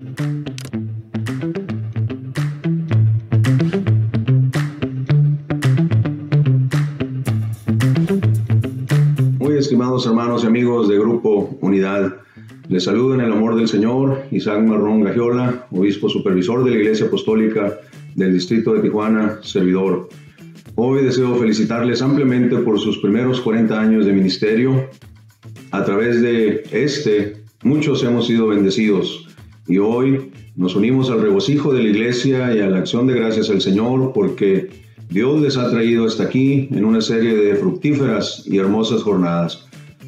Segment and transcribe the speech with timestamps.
[0.00, 0.06] Muy
[9.58, 12.14] estimados hermanos y amigos de Grupo Unidad,
[12.68, 17.06] les saludo en el amor del Señor Isaac Marrón Gagiola, obispo supervisor de la Iglesia
[17.06, 17.80] Apostólica
[18.14, 20.10] del Distrito de Tijuana, servidor.
[20.76, 24.90] Hoy deseo felicitarles ampliamente por sus primeros 40 años de ministerio.
[25.72, 29.27] A través de este, muchos hemos sido bendecidos
[29.68, 33.50] y hoy nos unimos al regocijo de la Iglesia y a la acción de gracias
[33.50, 34.70] al Señor porque
[35.10, 39.66] Dios les ha traído hasta aquí en una serie de fructíferas y hermosas jornadas.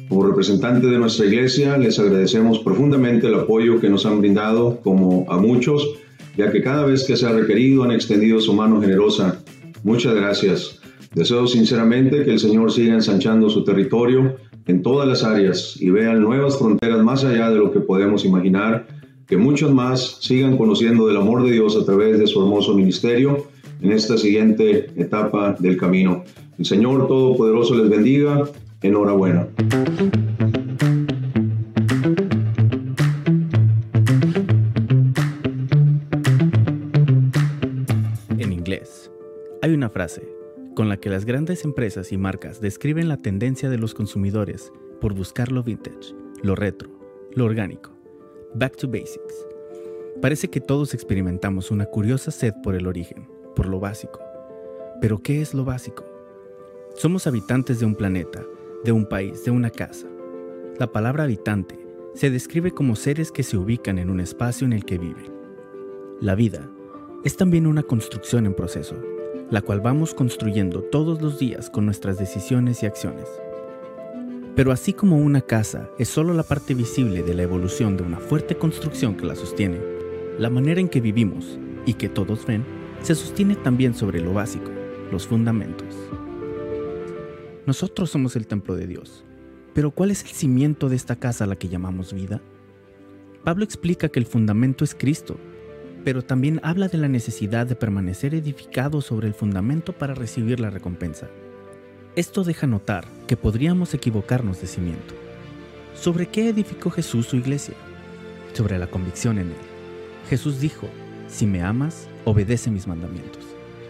[0.09, 5.25] Como representante de nuestra iglesia, les agradecemos profundamente el apoyo que nos han brindado, como
[5.29, 5.87] a muchos,
[6.37, 9.41] ya que cada vez que se ha requerido han extendido su mano generosa.
[9.83, 10.81] Muchas gracias.
[11.15, 14.35] Deseo sinceramente que el Señor siga ensanchando su territorio
[14.67, 18.87] en todas las áreas y vean nuevas fronteras más allá de lo que podemos imaginar,
[19.31, 23.47] que muchos más sigan conociendo del amor de Dios a través de su hermoso ministerio
[23.81, 26.25] en esta siguiente etapa del camino.
[26.59, 28.43] El Señor Todopoderoso les bendiga.
[28.81, 29.47] Enhorabuena.
[38.37, 39.09] En inglés,
[39.61, 40.27] hay una frase
[40.75, 45.13] con la que las grandes empresas y marcas describen la tendencia de los consumidores por
[45.13, 46.13] buscar lo vintage,
[46.43, 46.89] lo retro,
[47.33, 48.00] lo orgánico,
[48.53, 49.45] back to basics.
[50.21, 54.19] Parece que todos experimentamos una curiosa sed por el origen, por lo básico.
[54.99, 56.05] Pero ¿qué es lo básico?
[56.95, 58.43] Somos habitantes de un planeta,
[58.83, 60.07] de un país, de una casa.
[60.77, 61.79] La palabra habitante
[62.13, 65.31] se describe como seres que se ubican en un espacio en el que viven.
[66.19, 66.69] La vida
[67.23, 68.95] es también una construcción en proceso,
[69.49, 73.27] la cual vamos construyendo todos los días con nuestras decisiones y acciones.
[74.55, 78.17] Pero así como una casa es solo la parte visible de la evolución de una
[78.17, 79.79] fuerte construcción que la sostiene,
[80.37, 82.65] la manera en que vivimos y que todos ven
[83.01, 84.69] se sostiene también sobre lo básico,
[85.11, 85.95] los fundamentos.
[87.65, 89.23] Nosotros somos el templo de Dios,
[89.73, 92.41] pero ¿cuál es el cimiento de esta casa a la que llamamos vida?
[93.43, 95.37] Pablo explica que el fundamento es Cristo,
[96.03, 100.69] pero también habla de la necesidad de permanecer edificado sobre el fundamento para recibir la
[100.69, 101.29] recompensa.
[102.15, 105.13] Esto deja notar que podríamos equivocarnos de cimiento.
[105.95, 107.75] ¿Sobre qué edificó Jesús su iglesia?
[108.51, 109.57] Sobre la convicción en él.
[110.29, 110.89] Jesús dijo,
[111.29, 113.45] si me amas, obedece mis mandamientos.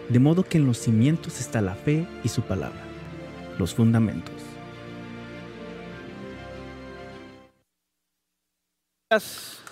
[0.08, 2.84] De modo que en los cimientos está la fe y su palabra,
[3.58, 4.36] los fundamentos.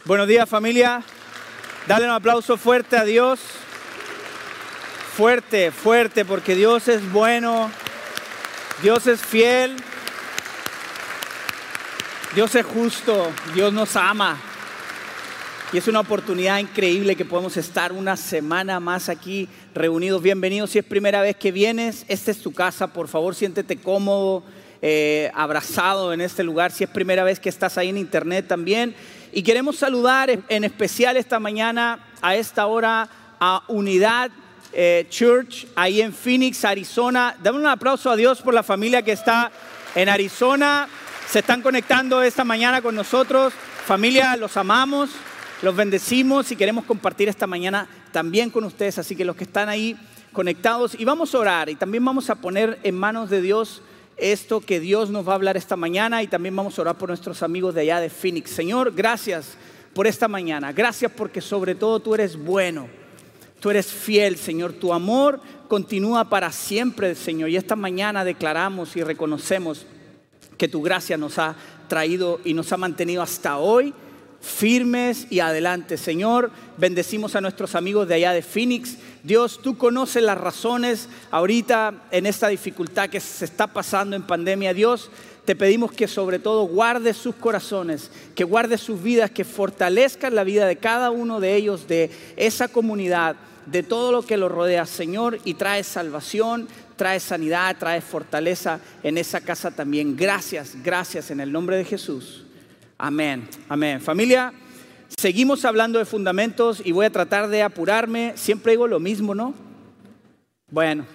[0.04, 1.04] Buenos días familia.
[1.86, 3.38] Dale un aplauso fuerte a Dios.
[5.16, 7.70] Fuerte, fuerte, porque Dios es bueno.
[8.82, 9.76] Dios es fiel.
[12.34, 13.30] Dios es justo.
[13.54, 14.41] Dios nos ama.
[15.70, 20.22] Y es una oportunidad increíble que podemos estar una semana más aquí reunidos.
[20.22, 20.70] Bienvenidos.
[20.70, 22.86] Si es primera vez que vienes, esta es tu casa.
[22.86, 24.44] Por favor, siéntete cómodo,
[24.80, 26.72] eh, abrazado en este lugar.
[26.72, 28.94] Si es primera vez que estás ahí en internet también.
[29.30, 33.10] Y queremos saludar en especial esta mañana, a esta hora,
[33.41, 34.30] a Unidad
[34.72, 37.36] eh, Church, ahí en Phoenix, Arizona.
[37.42, 39.50] Dame un aplauso a Dios por la familia que está
[39.94, 40.88] en Arizona.
[41.28, 43.53] Se están conectando esta mañana con nosotros.
[43.86, 45.10] Familia, los amamos,
[45.62, 48.98] los bendecimos y queremos compartir esta mañana también con ustedes.
[48.98, 49.97] Así que los que están ahí
[50.32, 53.82] conectados, y vamos a orar y también vamos a poner en manos de Dios
[54.16, 57.09] esto que Dios nos va a hablar esta mañana y también vamos a orar por
[57.09, 58.50] nuestros amigos de allá de Phoenix.
[58.50, 59.56] Señor, gracias
[59.94, 60.72] por esta mañana.
[60.72, 62.88] Gracias porque sobre todo tú eres bueno.
[63.60, 64.72] Tú eres fiel, Señor.
[64.72, 67.50] Tu amor continúa para siempre, Señor.
[67.50, 69.87] Y esta mañana declaramos y reconocemos
[70.56, 71.54] que tu gracia nos ha
[71.88, 73.94] traído y nos ha mantenido hasta hoy
[74.41, 75.97] firmes y adelante.
[75.97, 78.97] Señor, bendecimos a nuestros amigos de allá de Phoenix.
[79.22, 84.72] Dios, tú conoces las razones ahorita en esta dificultad que se está pasando en pandemia.
[84.72, 85.10] Dios,
[85.44, 90.44] te pedimos que sobre todo guardes sus corazones, que guardes sus vidas, que fortalezcas la
[90.44, 93.36] vida de cada uno de ellos, de esa comunidad,
[93.66, 99.18] de todo lo que los rodea, Señor, y trae salvación, trae sanidad, trae fortaleza en
[99.18, 100.16] esa casa también.
[100.16, 102.45] Gracias, gracias en el nombre de Jesús.
[102.98, 104.01] Amén, amén.
[104.01, 104.53] Familia,
[105.16, 108.34] seguimos hablando de fundamentos y voy a tratar de apurarme.
[108.36, 109.54] Siempre digo lo mismo, ¿no?
[110.71, 111.06] Bueno,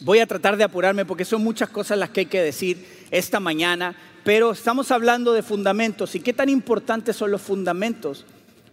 [0.00, 3.40] voy a tratar de apurarme porque son muchas cosas las que hay que decir esta
[3.40, 3.94] mañana,
[4.24, 8.24] pero estamos hablando de fundamentos y qué tan importantes son los fundamentos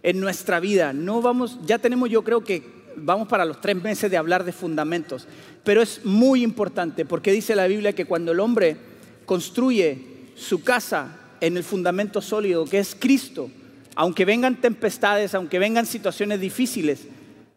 [0.04, 0.92] en nuestra vida.
[0.92, 2.62] No vamos, ya tenemos yo creo que
[2.94, 5.26] vamos para los tres meses de hablar de fundamentos,
[5.64, 8.76] pero es muy importante porque dice la Biblia que cuando el hombre
[9.24, 13.50] construye su casa en el fundamento sólido que es Cristo,
[13.96, 17.06] aunque vengan tempestades, aunque vengan situaciones difíciles,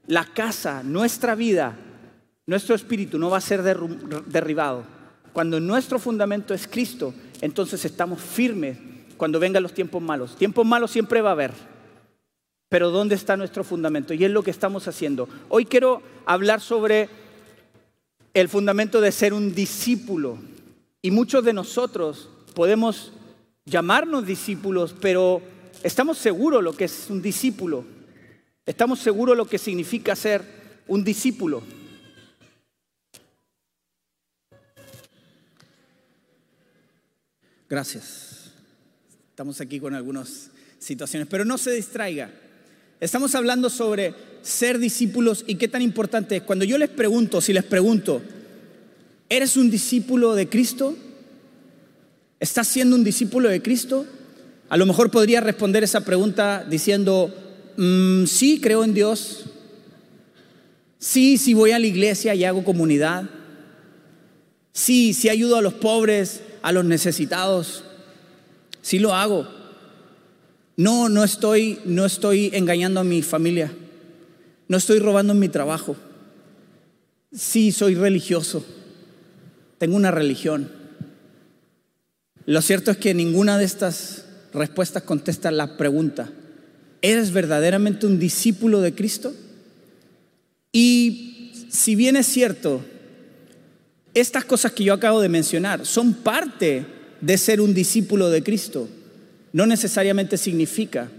[0.07, 1.75] la casa, nuestra vida,
[2.45, 4.83] nuestro espíritu no va a ser derribado.
[5.33, 8.77] Cuando nuestro fundamento es Cristo, entonces estamos firmes
[9.17, 10.37] cuando vengan los tiempos malos.
[10.37, 11.51] Tiempos malos siempre va a haber.
[12.69, 14.13] Pero ¿dónde está nuestro fundamento?
[14.13, 15.29] Y es lo que estamos haciendo.
[15.47, 17.09] Hoy quiero hablar sobre
[18.33, 20.37] el fundamento de ser un discípulo.
[21.01, 23.13] Y muchos de nosotros podemos
[23.65, 25.41] llamarnos discípulos, pero
[25.83, 27.85] estamos seguros lo que es un discípulo.
[28.65, 30.43] Estamos seguros lo que significa ser
[30.87, 31.63] un discípulo.
[37.69, 38.51] Gracias.
[39.29, 42.29] Estamos aquí con algunas situaciones, pero no se distraiga.
[42.99, 46.43] Estamos hablando sobre ser discípulos y qué tan importante es.
[46.43, 48.21] Cuando yo les pregunto, si les pregunto,
[49.29, 50.95] ¿eres un discípulo de Cristo?
[52.39, 54.05] ¿Estás siendo un discípulo de Cristo?
[54.69, 57.33] A lo mejor podría responder esa pregunta diciendo,
[57.77, 59.45] mm, sí, creo en Dios.
[60.97, 63.29] Sí, sí voy a la iglesia y hago comunidad.
[64.73, 67.83] Sí, sí ayudo a los pobres, a los necesitados.
[68.81, 69.56] Sí lo hago.
[70.77, 73.73] No, no estoy, no estoy engañando a mi familia.
[74.67, 75.95] No estoy robando mi trabajo.
[77.33, 78.63] Sí, soy religioso.
[79.79, 80.71] Tengo una religión.
[82.45, 86.29] Lo cierto es que ninguna de estas respuestas contesta la pregunta.
[87.01, 89.33] ¿Eres verdaderamente un discípulo de Cristo?
[90.71, 92.81] Y si bien es cierto,
[94.13, 96.85] estas cosas que yo acabo de mencionar son parte
[97.19, 98.87] de ser un discípulo de Cristo
[99.53, 101.09] no necesariamente significa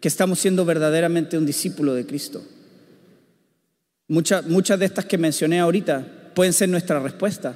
[0.00, 2.44] que estamos siendo verdaderamente un discípulo de Cristo.
[4.06, 7.54] Muchas, de estas que mencioné ahorita pueden ser nuestra respuesta,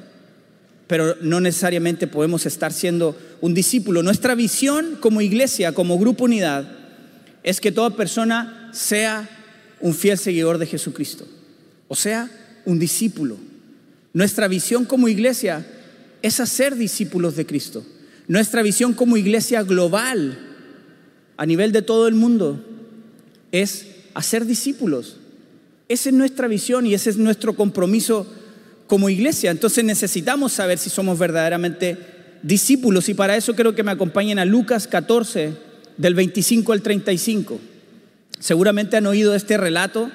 [0.87, 4.02] pero no necesariamente podemos estar siendo un discípulo.
[4.02, 6.67] Nuestra visión como iglesia, como grupo unidad,
[7.43, 9.29] es que toda persona sea
[9.81, 11.26] un fiel seguidor de Jesucristo,
[11.87, 12.31] o sea,
[12.64, 13.37] un discípulo.
[14.14, 15.67] Nuestra visión como iglesia
[16.23, 17.85] es hacer discípulos de Cristo.
[18.28, 20.38] Nuestra visión como iglesia global
[21.38, 22.62] a nivel de todo el mundo
[23.52, 25.16] es hacer discípulos.
[25.88, 28.26] Esa es nuestra visión y ese es nuestro compromiso
[28.86, 29.50] como iglesia.
[29.50, 31.96] Entonces necesitamos saber si somos verdaderamente
[32.42, 35.54] discípulos y para eso quiero que me acompañen a Lucas 14
[35.96, 37.58] del 25 al 35.
[38.38, 40.10] Seguramente han oído este relato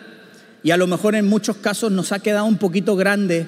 [0.61, 3.47] y a lo mejor en muchos casos nos ha quedado un poquito grande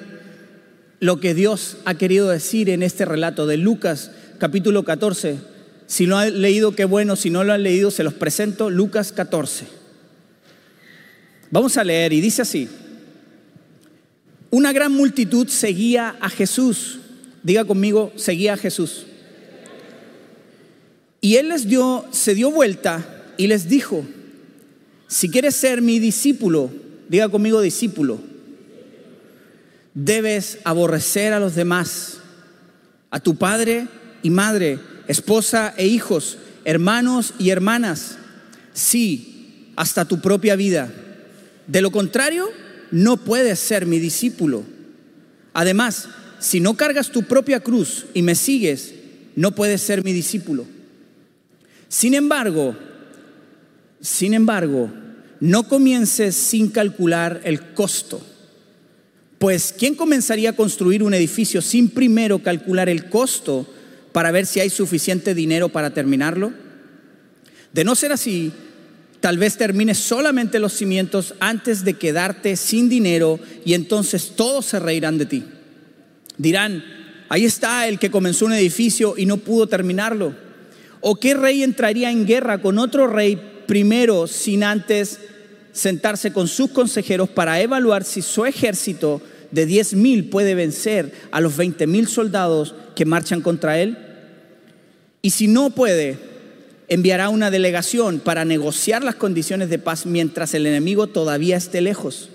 [0.98, 5.38] lo que Dios ha querido decir en este relato de Lucas capítulo 14.
[5.86, 7.16] Si no han leído, qué bueno.
[7.16, 8.70] Si no lo han leído, se los presento.
[8.70, 9.66] Lucas 14.
[11.50, 12.68] Vamos a leer y dice así.
[14.50, 17.00] Una gran multitud seguía a Jesús.
[17.42, 19.06] Diga conmigo, seguía a Jesús.
[21.20, 24.04] Y él les dio, se dio vuelta y les dijo,
[25.08, 26.70] si quieres ser mi discípulo,
[27.08, 28.20] diga conmigo discípulo,
[29.94, 32.18] debes aborrecer a los demás,
[33.10, 33.88] a tu padre
[34.22, 34.78] y madre,
[35.08, 38.18] esposa e hijos, hermanos y hermanas,
[38.72, 40.92] sí, hasta tu propia vida.
[41.66, 42.48] De lo contrario,
[42.90, 44.64] no puedes ser mi discípulo.
[45.52, 46.08] Además,
[46.38, 48.94] si no cargas tu propia cruz y me sigues,
[49.34, 50.66] no puedes ser mi discípulo.
[51.88, 52.76] Sin embargo,
[54.00, 54.90] sin embargo,
[55.40, 58.20] no comiences sin calcular el costo.
[59.38, 63.66] Pues, ¿quién comenzaría a construir un edificio sin primero calcular el costo
[64.16, 66.54] para ver si hay suficiente dinero para terminarlo?
[67.74, 68.50] De no ser así,
[69.20, 74.78] tal vez termines solamente los cimientos antes de quedarte sin dinero y entonces todos se
[74.78, 75.44] reirán de ti.
[76.38, 76.82] Dirán,
[77.28, 80.34] ahí está el que comenzó un edificio y no pudo terminarlo.
[81.02, 85.20] ¿O qué rey entraría en guerra con otro rey primero sin antes
[85.72, 89.20] sentarse con sus consejeros para evaluar si su ejército
[89.50, 94.05] de 10 mil puede vencer a los 20 mil soldados que marchan contra él?
[95.26, 96.20] Y si no puede,
[96.86, 102.30] enviará una delegación para negociar las condiciones de paz mientras el enemigo todavía esté lejos.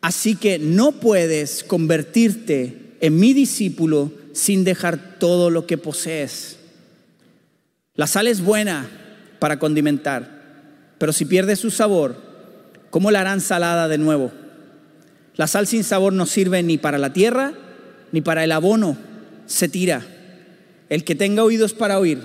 [0.00, 6.56] Así que no puedes convertirte en mi discípulo sin dejar todo lo que posees.
[7.94, 8.90] La sal es buena
[9.38, 12.20] para condimentar, pero si pierde su sabor,
[12.90, 14.32] ¿cómo la harán salada de nuevo?
[15.36, 17.52] La sal sin sabor no sirve ni para la tierra
[18.10, 18.96] ni para el abono,
[19.46, 20.04] se tira.
[20.88, 22.20] El que tenga oídos para oír,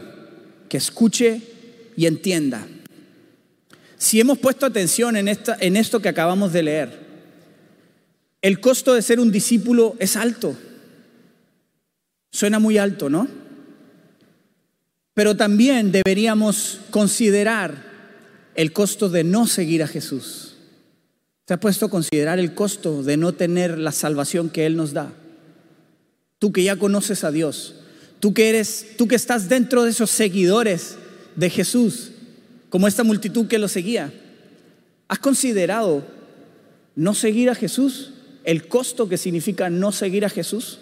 [0.70, 1.42] que escuche
[1.96, 2.68] y entienda.
[3.98, 7.00] Si hemos puesto atención en, esta, en esto que acabamos de leer,
[8.42, 10.58] el costo de ser un discípulo es alto.
[12.32, 13.28] Suena muy alto, ¿no?
[15.14, 17.92] Pero también deberíamos considerar
[18.56, 20.56] el costo de no seguir a Jesús.
[21.46, 24.94] ¿Te has puesto a considerar el costo de no tener la salvación que Él nos
[24.94, 25.14] da?
[26.40, 27.76] Tú que ya conoces a Dios,
[28.22, 30.96] tú que eres, tú que estás dentro de esos seguidores
[31.36, 32.12] de Jesús,
[32.70, 34.14] como esta multitud que lo seguía,
[35.10, 36.06] ¿has considerado
[36.96, 38.14] no seguir a Jesús?
[38.44, 40.80] ¿El costo que significa no seguir a Jesús?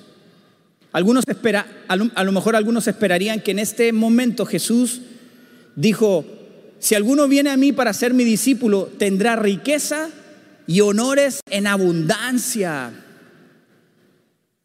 [0.92, 5.02] Algunos espera, a lo mejor algunos esperarían que en este momento Jesús
[5.76, 6.26] dijo,
[6.80, 10.10] si alguno viene a mí para ser mi discípulo, tendrá riqueza
[10.68, 12.92] y honores en abundancia.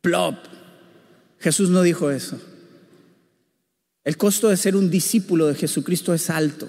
[0.00, 0.36] Plop.
[1.38, 2.40] Jesús no dijo eso.
[4.04, 6.68] El costo de ser un discípulo de Jesucristo es alto.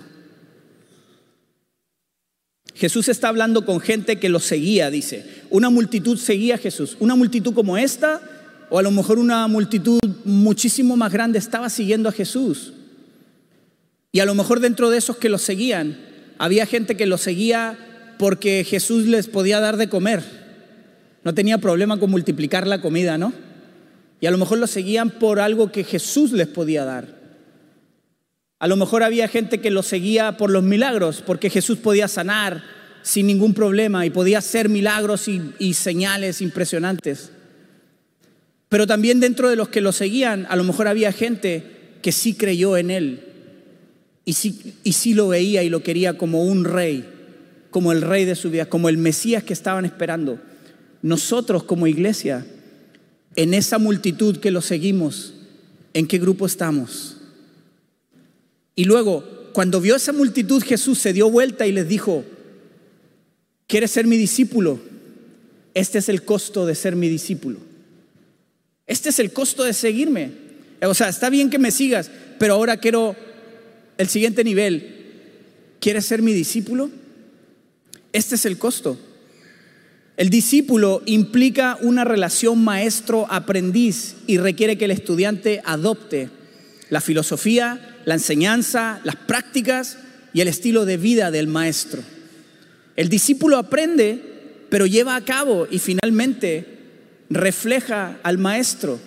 [2.74, 5.26] Jesús está hablando con gente que lo seguía, dice.
[5.50, 6.96] Una multitud seguía a Jesús.
[7.00, 8.22] Una multitud como esta,
[8.70, 12.74] o a lo mejor una multitud muchísimo más grande, estaba siguiendo a Jesús.
[14.12, 15.98] Y a lo mejor dentro de esos que lo seguían,
[16.38, 17.78] había gente que lo seguía
[18.18, 20.24] porque Jesús les podía dar de comer.
[21.24, 23.34] No tenía problema con multiplicar la comida, ¿no?
[24.22, 27.25] Y a lo mejor lo seguían por algo que Jesús les podía dar.
[28.60, 32.64] A lo mejor había gente que lo seguía por los milagros, porque Jesús podía sanar
[33.02, 37.32] sin ningún problema y podía hacer milagros y, y señales impresionantes.
[38.70, 41.64] Pero también dentro de los que lo seguían, a lo mejor había gente
[42.02, 43.26] que sí creyó en él
[44.26, 47.06] y sí, lo veía y lo quería como un rey,
[47.70, 50.40] como el rey de su vida, como el Mesías que estaban esperando.
[51.04, 52.44] Nosotros como iglesia,
[53.36, 55.36] en esa multitud que lo seguimos,
[55.94, 57.15] ¿en qué grupo estamos?
[58.76, 62.26] Y luego, cuando vio esa multitud, Jesús se dio vuelta y les dijo,
[63.68, 64.80] ¿quieres ser mi discípulo?
[65.74, 67.60] Este es el costo de ser mi discípulo.
[68.86, 70.32] Este es el costo de seguirme.
[70.82, 73.16] O sea, está bien que me sigas, pero ahora quiero
[73.98, 74.94] el siguiente nivel,
[75.80, 76.92] ¿quieres ser mi discípulo?
[78.12, 79.00] Este es el costo.
[80.18, 86.30] El discípulo implica una relación maestro-aprendiz y requiere que el estudiante adopte
[86.96, 89.98] la filosofía, la enseñanza, las prácticas
[90.34, 92.02] y el estilo de vida del maestro.
[92.96, 94.22] El discípulo aprende,
[94.70, 96.66] pero lleva a cabo y finalmente
[97.30, 98.98] refleja al maestro.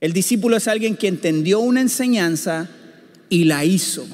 [0.00, 2.68] El discípulo es alguien que entendió una enseñanza,
[3.28, 4.04] y la hizo.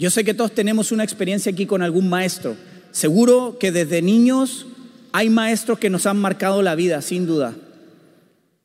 [0.00, 2.56] Yo sé que todos tenemos una experiencia aquí con algún maestro.
[2.90, 4.66] Seguro que desde niños
[5.12, 7.54] hay maestros que nos han marcado la vida, sin duda.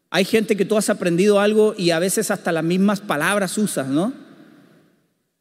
[0.10, 3.88] Hay gente que tú has aprendido algo y a veces hasta las mismas palabras usas,
[3.88, 4.14] ¿no?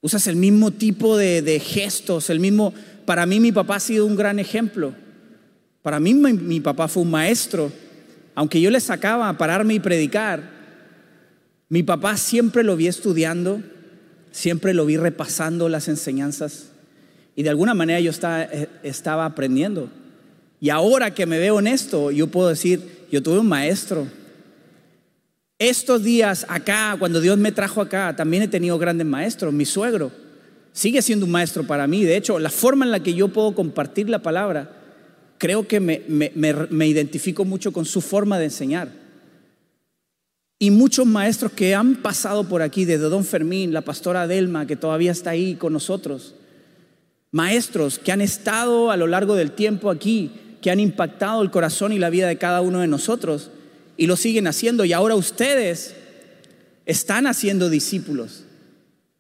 [0.01, 2.73] Usas el mismo tipo de, gestos, el mismo...
[3.05, 4.93] Para mí mi papá ha sido un gran ejemplo.
[5.83, 7.71] Para mí mi, papá fue un maestro.
[8.35, 10.51] Aunque yo le sacaba a pararme y predicar,
[11.69, 13.63] mi papá siempre lo vi estudiando,
[14.33, 16.71] siempre lo vi repasando las enseñanzas
[17.37, 19.91] y de alguna manera yo eh, estaba, aprendiendo.
[20.59, 22.81] Y ahora que me veo en esto, yo puedo decir,
[23.13, 24.07] yo tuve un maestro.
[25.59, 29.55] Estos días acá, cuando Dios me trajo acá, también he tenido grandes maestros.
[29.55, 30.13] Mi suegro
[30.73, 32.05] sigue siendo un maestro para mí.
[32.05, 34.71] De hecho, la forma en la que yo puedo compartir la palabra,
[35.39, 38.91] creo que me identifico mucho con su forma de enseñar.
[40.59, 44.77] Y muchos maestros que han pasado por aquí, desde Don Fermín, la pastora Delma, que
[44.77, 46.35] todavía está ahí con nosotros.
[47.31, 51.93] Maestros que han estado a lo largo del tiempo aquí, que han impactado el corazón
[51.93, 53.51] y la vida de cada uno de nosotros
[53.97, 54.85] y lo siguen haciendo.
[54.85, 55.95] Y ahora ustedes
[56.85, 58.45] están haciendo discípulos.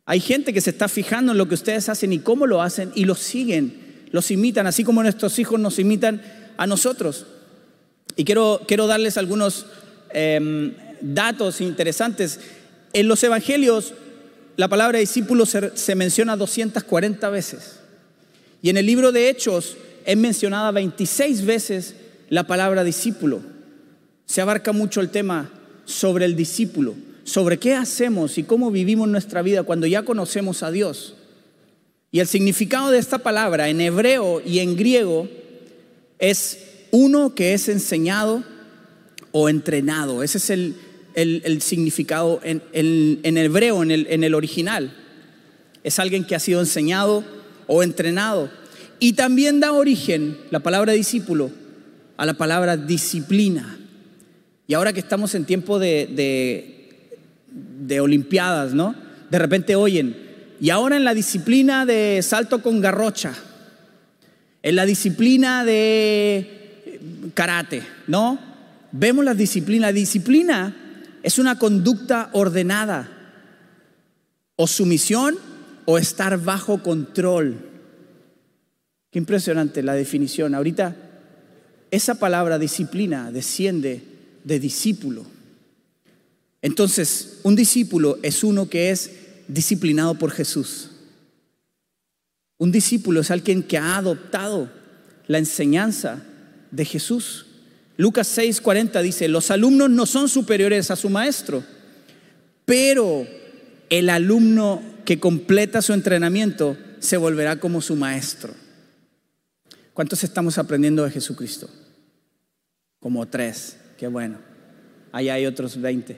[0.04, 2.92] Hay gente que se está fijando en lo que ustedes hacen y cómo lo hacen
[2.95, 6.23] y los siguen, los imitan, así como nuestros hijos nos imitan
[6.56, 7.26] a nosotros.
[8.14, 9.66] Y quiero, quiero darles algunos
[10.11, 12.40] em, datos interesantes.
[12.92, 13.95] En los evangelios
[14.56, 17.80] la palabra discípulo se, menciona 240 veces.
[18.62, 21.95] Y en el libro de Hechos es mencionada 26 veces
[22.30, 23.42] la palabra discípulo.
[24.26, 25.50] Se abarca mucho el tema
[25.85, 30.71] sobre el discípulo, sobre qué hacemos y cómo vivimos nuestra vida cuando ya conocemos a
[30.71, 31.14] Dios.
[32.11, 35.28] Y el significado de esta palabra en hebreo y en griego
[36.18, 36.59] es
[36.90, 38.45] uno que es enseñado
[39.33, 40.23] o entrenado.
[40.23, 44.97] Ese es el, significado en, en, hebreo, en el, en el original.
[45.85, 47.25] Es alguien que ha sido enseñado
[47.66, 48.50] o entrenado.
[48.99, 51.50] Y también da origen, la palabra discípulo,
[52.16, 53.78] a la palabra disciplina.
[54.66, 56.08] Y ahora que estamos en tiempo de,
[57.49, 58.94] de, Olimpiadas, ¿no?
[59.30, 60.16] De repente oyen,
[60.61, 63.32] y ahora en la disciplina de salto con garrocha,
[64.62, 68.38] en la disciplina de karate, ¿no?
[68.92, 69.88] Vemos la disciplina.
[69.88, 70.75] La disciplina
[71.23, 73.16] es una conducta ordenada,
[74.56, 75.37] o sumisión
[75.85, 77.58] o estar bajo control.
[79.11, 80.54] Qué impresionante la definición.
[80.54, 80.96] Ahorita
[81.90, 84.15] esa palabra disciplina desciende
[84.46, 85.26] de discípulo.
[86.62, 89.10] Entonces, un discípulo es uno que es
[89.48, 90.90] disciplinado por Jesús.
[92.56, 94.70] Un discípulo es alguien que ha adoptado
[95.26, 96.22] la enseñanza
[96.70, 97.46] de Jesús.
[97.96, 101.64] Lucas 6:40 dice, los alumnos no son superiores a su maestro,
[102.64, 103.26] pero
[103.90, 108.54] el alumno que completa su entrenamiento se volverá como su maestro.
[109.92, 111.68] ¿Cuántos estamos aprendiendo de Jesucristo?
[113.00, 114.38] Como tres, qué bueno.
[115.12, 116.16] Allá hay otros 20.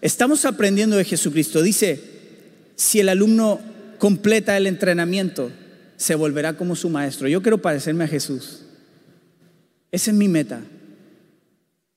[0.00, 1.62] Estamos aprendiendo de Jesucristo.
[1.62, 2.00] Dice,
[2.74, 3.60] si el alumno
[3.98, 5.50] completa el entrenamiento,
[5.96, 7.28] se volverá como su maestro.
[7.28, 8.62] Yo quiero parecerme a Jesús.
[9.90, 10.60] Esa es mi meta.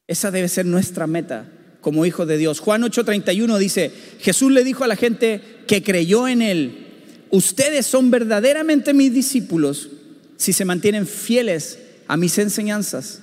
[0.08, 1.50] Esa debe ser nuestra meta
[1.82, 2.60] como hijo de Dios.
[2.60, 6.88] Juan 8:31 dice, Jesús le dijo a la gente que creyó en él,
[7.30, 9.90] ustedes son verdaderamente mis discípulos
[10.38, 13.22] si se mantienen fieles a mis enseñanzas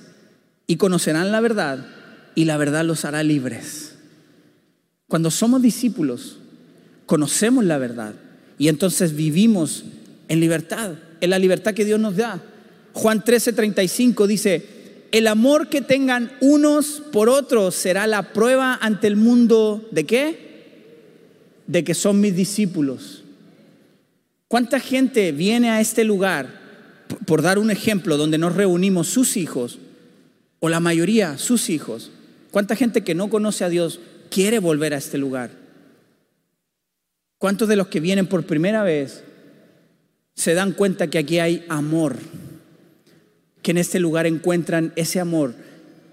[0.67, 1.85] y conocerán la verdad
[2.35, 3.95] y la verdad los hará libres.
[5.07, 6.37] Cuando somos discípulos,
[7.05, 8.13] conocemos la verdad
[8.59, 9.85] y entonces vivimos
[10.27, 12.43] en libertad, en la libertad que Dios nos da.
[12.93, 14.65] Juan 13:35 dice,
[15.11, 20.47] el amor que tengan unos por otros será la prueba ante el mundo de qué?
[21.65, 23.23] De que son mis discípulos.
[24.49, 26.59] ¿Cuánta gente viene a este lugar,
[27.25, 29.79] por dar un ejemplo, donde nos reunimos sus hijos,
[30.59, 32.11] o la mayoría sus hijos?
[32.51, 33.99] ¿Cuánta gente que no conoce a Dios
[34.29, 35.51] quiere volver a este lugar?
[37.37, 39.23] ¿Cuántos de los que vienen por primera vez
[40.33, 42.17] se dan cuenta que aquí hay amor?
[43.61, 45.53] Que en este lugar encuentran ese amor.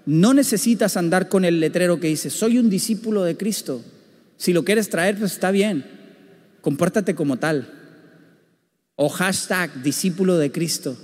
[0.05, 3.83] No necesitas andar con el letrero que dice, soy un discípulo de Cristo.
[4.37, 5.85] Si lo quieres traer, pues está bien.
[6.61, 7.71] Compórtate como tal.
[8.95, 10.95] O hashtag discípulo de Cristo.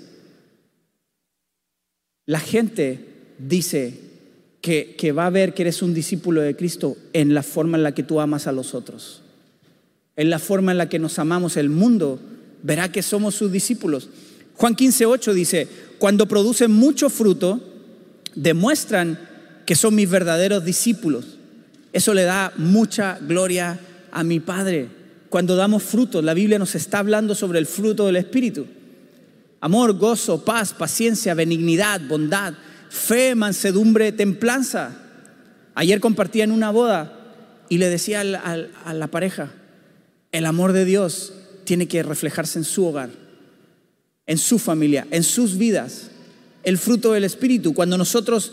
[2.26, 3.11] La gente
[3.48, 4.00] dice
[4.62, 7.84] que, que, va a ver que eres un discípulo de Cristo en la forma en
[7.84, 9.22] la que tú amas a los otros
[10.16, 12.20] en la forma en la que nos amamos el mundo,
[12.64, 14.10] verá que somos sus discípulos.
[14.56, 17.60] Juan 15, 8 dice, cuando producen mucho fruto,
[18.36, 19.20] demuestran
[19.66, 21.38] que son mis verdaderos discípulos.
[21.94, 23.80] Eso le da mucha gloria
[24.12, 24.90] a mi Padre.
[25.30, 28.68] Cuando damos frutos, la Biblia nos está hablando sobre el fruto del Espíritu.
[29.62, 32.54] Amor, gozo, paz, paciencia, benignidad, bondad,
[32.92, 34.92] fe, mansedumbre, templanza.
[35.76, 37.18] Ayer compartía en una boda
[37.70, 39.54] y le decía a la pareja,
[40.34, 43.10] el amor de Dios tiene que reflejarse en su hogar,
[44.28, 46.12] en su familia, en sus vidas.
[46.64, 48.52] El fruto del Espíritu, cuando nosotros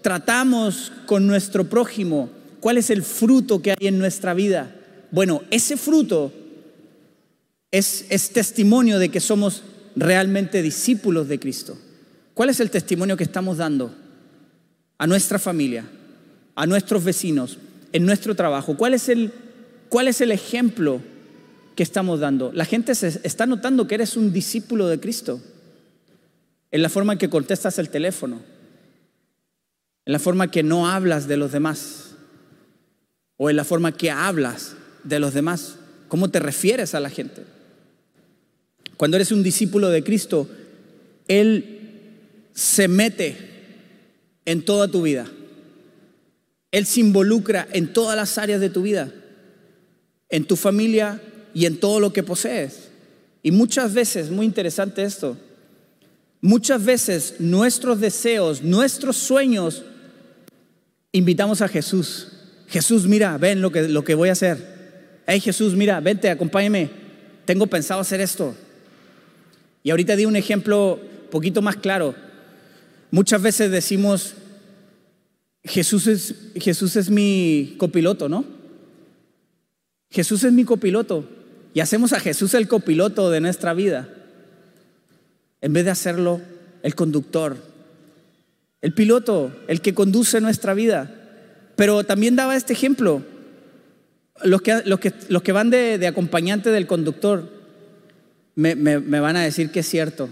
[0.00, 4.74] tratamos con nuestro prójimo, ¿cuál es el fruto que hay en nuestra vida?
[5.10, 6.32] Bueno, ese fruto
[7.70, 9.62] es, es testimonio de que somos
[9.94, 11.76] realmente discípulos de Cristo.
[12.34, 13.94] ¿Cuál es el testimonio que estamos dando
[14.98, 15.84] a nuestra familia,
[16.54, 17.58] a nuestros vecinos,
[17.92, 18.76] en nuestro trabajo?
[18.76, 19.32] ¿Cuál es el,
[19.88, 21.00] cuál es el ejemplo
[21.74, 22.52] que estamos dando.
[22.52, 25.40] La gente se está notando que eres un discípulo de Cristo
[26.70, 28.40] en la forma en que contestas el teléfono,
[30.04, 32.14] en la forma que no hablas de los demás
[33.36, 35.76] o en la forma que hablas de los demás,
[36.08, 37.42] cómo te refieres a la gente.
[38.96, 40.48] Cuando eres un discípulo de Cristo,
[41.26, 41.83] Él
[42.54, 43.36] se mete
[44.46, 45.26] en toda tu vida.
[46.70, 49.12] Él se involucra en todas las áreas de tu vida,
[50.28, 51.20] en tu familia,
[51.54, 52.88] y en todo lo que posees.
[53.42, 55.36] Y muchas veces, muy interesante esto,
[56.40, 59.84] muchas veces nuestros deseos, nuestros sueños,
[61.12, 62.28] invitamos a Jesús.
[62.66, 64.74] Jesús, mira, ven lo que, lo que voy a hacer.
[65.26, 66.90] Hey Jesús, mira, vente, acompáñame.
[67.44, 68.54] Tengo pensado hacer esto.
[69.82, 70.98] Y ahorita di un ejemplo
[71.30, 72.14] poquito más claro.
[73.14, 74.34] Muchas veces decimos,
[75.62, 78.44] Jesús es, Jesús es mi copiloto, ¿no?
[80.10, 81.24] Jesús es mi copiloto
[81.74, 84.08] y hacemos a Jesús el copiloto de nuestra vida,
[85.60, 86.40] en vez de hacerlo
[86.82, 87.56] el conductor,
[88.80, 91.14] el piloto, el que conduce nuestra vida.
[91.76, 93.22] Pero también daba este ejemplo.
[94.42, 97.48] Los que, los que, los que van de, acompañante del conductor
[98.56, 100.30] me, van a decir que es cierto.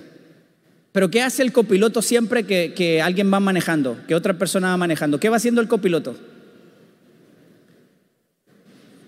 [0.93, 5.19] Pero ¿qué hace el copiloto siempre que, alguien va manejando, que otra persona va manejando?
[5.19, 6.15] ¿Qué va haciendo el copiloto?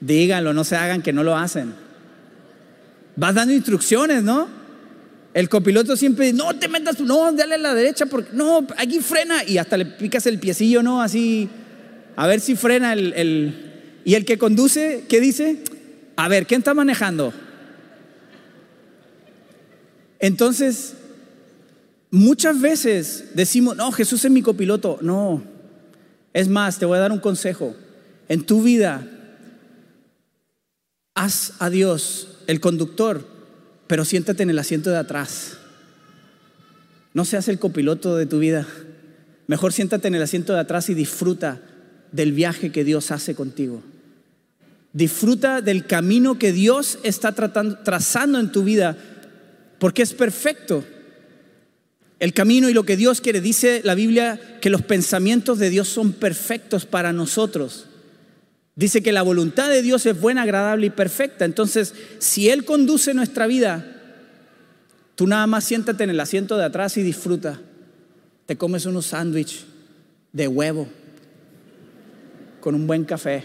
[0.01, 1.75] Díganlo, no se hagan que no lo hacen.
[3.17, 4.49] Vas dando instrucciones, ¿no?
[5.35, 9.01] El copiloto siempre dice, no te metas, no, dale a la derecha, porque no, aquí
[9.01, 9.45] frena.
[9.45, 11.03] Y hasta le picas el piecillo, ¿no?
[11.03, 11.49] Así,
[12.17, 13.73] a ver si frena el, el...
[14.07, 15.63] Y el que conduce, ¿qué dice?
[16.17, 17.33] A ver, ¿quién está manejando?
[20.19, 20.95] Entonces,
[22.15, 24.99] muchas veces decimos, no, Jesús es mi copiloto.
[25.03, 25.43] No,
[26.33, 27.75] es más, te voy a dar un consejo.
[28.29, 29.07] En tu vida,
[31.15, 33.27] haz a Dios el conductor,
[33.87, 35.59] pero siéntate en el asiento de atrás.
[37.13, 38.67] No seas el copiloto de tu vida.
[39.47, 41.61] Mejor siéntate en el asiento de atrás y disfruta
[42.13, 43.83] del viaje que Dios hace contigo.
[44.93, 48.97] Disfruta del camino que Dios está trazando en tu vida,
[49.81, 50.85] porque es perfecto.
[52.21, 55.89] El camino y lo que Dios quiere, dice la Biblia que los pensamientos de Dios
[55.89, 57.87] son perfectos para nosotros.
[58.77, 61.45] Dice que la voluntad de Dios es buena, agradable y perfecta.
[61.45, 63.87] Entonces, si Él conduce nuestra vida,
[65.15, 67.61] tú nada más siéntate en el asiento de atrás y disfruta.
[68.47, 69.65] Te comes unos sándwiches
[70.33, 70.89] de huevo
[72.61, 73.45] con un buen café.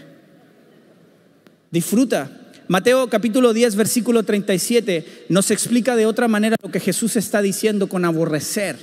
[1.70, 2.39] Disfruta.
[2.70, 7.88] Mateo capítulo 10, versículo 37 nos explica de otra manera lo que Jesús está diciendo
[7.88, 8.76] con aborrecer.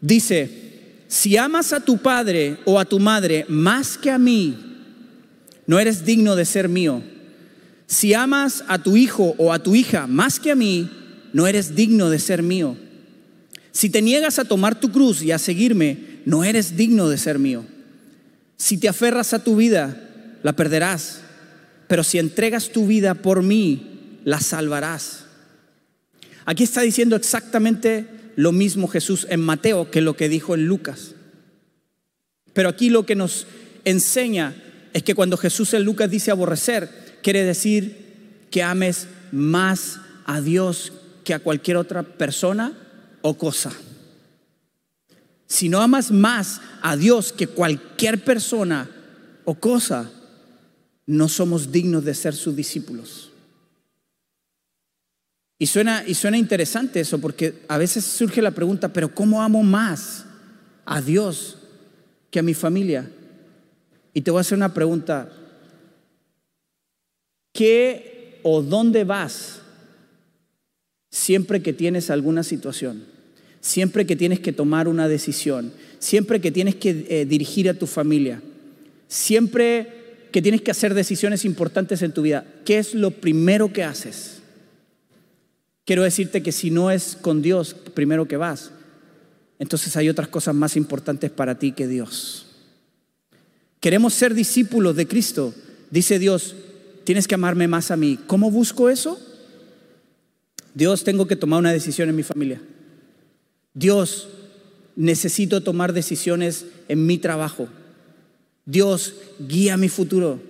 [0.00, 0.48] Dice,
[1.08, 4.56] si amas a tu padre o a tu madre más que a mí,
[5.66, 7.02] no eres digno de ser mío.
[7.88, 10.88] Si amas a tu hijo o a tu hija más que a mí,
[11.32, 12.76] no eres digno de ser mío.
[13.72, 17.40] Si te niegas a tomar tu cruz y a seguirme, no eres digno de ser
[17.40, 17.64] mío.
[18.56, 20.08] Si te aferras a tu vida,
[20.44, 21.22] la perderás.
[21.92, 25.26] Pero si entregas tu vida por mí, la salvarás.
[26.46, 31.14] Aquí está diciendo exactamente lo mismo Jesús en Mateo que lo que dijo en Lucas.
[32.54, 33.46] Pero aquí lo que nos
[33.84, 34.54] enseña
[34.94, 36.88] es que cuando Jesús en Lucas dice aborrecer,
[37.22, 42.72] quiere decir que ames más a Dios que a cualquier otra persona
[43.20, 43.70] o cosa.
[45.46, 48.88] Si no amas más a Dios que cualquier persona
[49.44, 50.10] o cosa,
[51.12, 53.30] no somos dignos de ser sus discípulos.
[55.58, 59.62] Y suena, y suena interesante eso, porque a veces surge la pregunta, pero ¿cómo amo
[59.62, 60.24] más
[60.86, 61.58] a Dios
[62.30, 63.10] que a mi familia?
[64.14, 65.30] Y te voy a hacer una pregunta.
[67.52, 69.60] ¿Qué o dónde vas
[71.10, 73.04] siempre que tienes alguna situación?
[73.60, 77.86] Siempre que tienes que tomar una decisión, siempre que tienes que eh, dirigir a tu
[77.86, 78.42] familia,
[79.08, 80.01] siempre
[80.32, 84.40] que tienes que hacer decisiones importantes en tu vida, ¿qué es lo primero que haces?
[85.84, 88.70] Quiero decirte que si no es con Dios primero que vas,
[89.58, 92.46] entonces hay otras cosas más importantes para ti que Dios.
[93.78, 95.54] Queremos ser discípulos de Cristo.
[95.90, 96.54] Dice Dios,
[97.04, 98.18] tienes que amarme más a mí.
[98.26, 99.20] ¿Cómo busco eso?
[100.74, 102.62] Dios, tengo que tomar una decisión en mi familia.
[103.74, 104.28] Dios,
[104.96, 107.68] necesito tomar decisiones en mi trabajo.
[108.64, 110.40] Dios, guía mi futuro,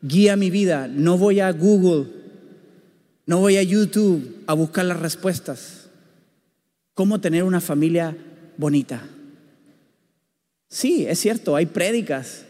[0.00, 0.88] guía mi vida.
[0.88, 2.06] No voy a Google,
[3.26, 5.88] no voy a YouTube a buscar las respuestas.
[6.94, 8.16] ¿Cómo tener una familia
[8.56, 9.02] bonita?
[10.68, 12.44] Sí, es cierto, hay prédicas,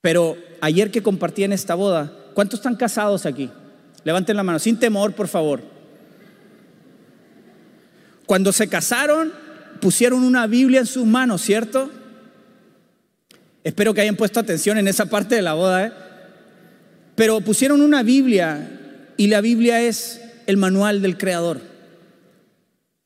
[0.00, 3.50] pero ayer que compartí en esta boda, ¿cuántos están casados aquí?
[4.04, 5.62] Levanten la mano, sin temor, por favor.
[8.26, 9.32] Cuando se casaron,
[9.80, 11.90] pusieron una Biblia en sus manos, ¿cierto?
[13.64, 15.92] Espero que hayan puesto atención en esa parte de la boda, ¿eh?
[17.14, 21.60] Pero pusieron una Biblia y la Biblia es el manual del Creador.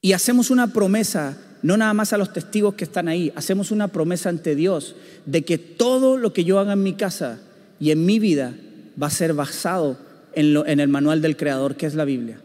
[0.00, 3.88] Y hacemos una promesa no nada más a los testigos que están ahí, hacemos una
[3.88, 4.94] promesa ante Dios
[5.26, 7.40] de que todo lo que yo haga en mi casa
[7.80, 8.54] y en mi vida
[9.00, 9.98] va a ser basado
[10.34, 12.40] en, en el manual del Creador, que es la Biblia.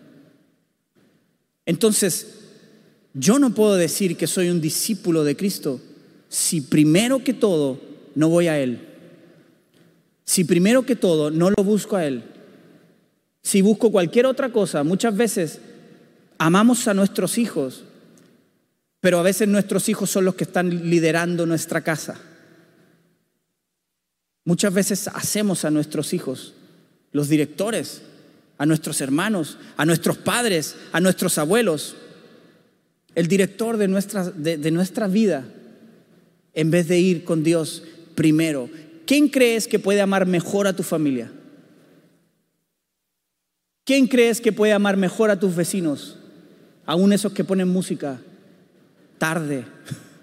[1.65, 2.39] Entonces,
[3.13, 5.79] yo no puedo decir que soy un discípulo de Cristo
[6.29, 8.87] si primero que todo no voy a Él.
[10.25, 12.23] Si primero que todo no lo busco a Él.
[13.41, 15.59] Si busco cualquier otra cosa, muchas veces
[16.37, 17.83] amamos a nuestros hijos
[19.03, 22.15] pero a veces nuestros hijos son los que están liderando nuestra casa.
[24.45, 26.53] Muchas veces hacemos a nuestros hijos
[27.11, 28.01] los directores,
[28.57, 31.97] a nuestros hermanos, a nuestros padres, a nuestros abuelos,
[33.13, 35.43] el director de nuestra, de, nuestra vida,
[36.53, 37.83] en vez de ir con Dios
[38.15, 38.69] primero.
[39.05, 41.31] ¿Quién crees que puede amar mejor a tu familia?
[43.85, 46.17] ¿Quién crees que puede amar mejor a tus vecinos?
[46.85, 48.21] Aún esos que ponen música
[49.17, 49.65] tarde,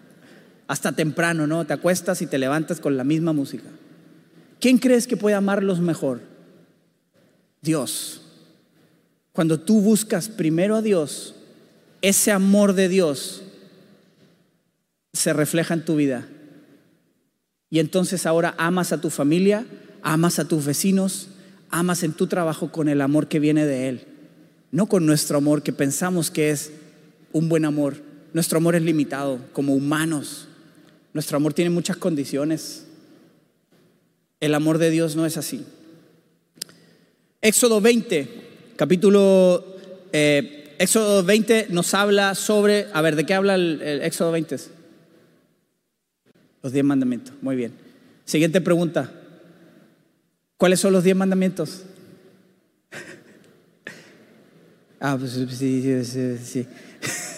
[0.66, 1.66] hasta temprano, ¿no?
[1.66, 3.68] Te acuestas y te levantas con la misma música.
[4.60, 6.20] ¿Quién crees que puede amarlos mejor?
[7.62, 8.22] Dios.
[9.32, 11.34] Cuando tú buscas primero a Dios,
[12.02, 13.42] ese amor de Dios
[15.12, 16.26] se refleja en tu vida.
[17.70, 19.64] Y entonces ahora amas a tu familia,
[20.02, 21.28] amas a tus vecinos,
[21.70, 24.06] amas en tu trabajo con el amor que viene de Él,
[24.72, 26.72] no con nuestro amor que pensamos que es
[27.32, 27.96] un buen amor.
[28.32, 30.48] Nuestro amor es limitado como humanos.
[31.12, 32.86] Nuestro amor tiene muchas condiciones.
[34.40, 35.64] El amor de Dios no es así.
[37.40, 38.28] Éxodo 20,
[38.76, 39.64] capítulo
[40.12, 44.56] eh, Éxodo 20 nos habla sobre, a ver, ¿de qué habla el, el Éxodo 20?
[46.62, 47.72] Los diez mandamientos, muy bien.
[48.24, 49.10] Siguiente pregunta.
[50.56, 51.84] ¿Cuáles son los diez mandamientos?
[55.00, 56.66] ah, pues sí, sí, sí.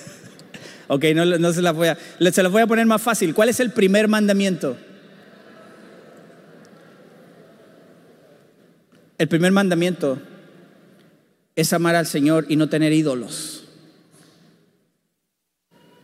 [0.89, 1.99] ok, no, no, se las voy a...
[2.33, 3.33] Se las voy a poner más fácil.
[3.33, 4.77] ¿Cuál es el primer mandamiento?
[9.19, 10.21] El primer mandamiento
[11.55, 13.69] es amar al Señor y no tener ídolos.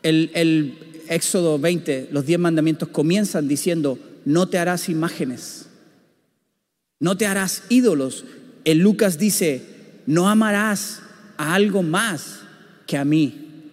[0.04, 5.66] El, el Éxodo 20, los diez mandamientos comienzan diciendo, no te harás imágenes,
[7.00, 8.24] no te harás ídolos.
[8.64, 9.62] En Lucas dice,
[10.06, 11.00] no amarás
[11.36, 12.40] a algo más
[12.86, 13.70] que a mí.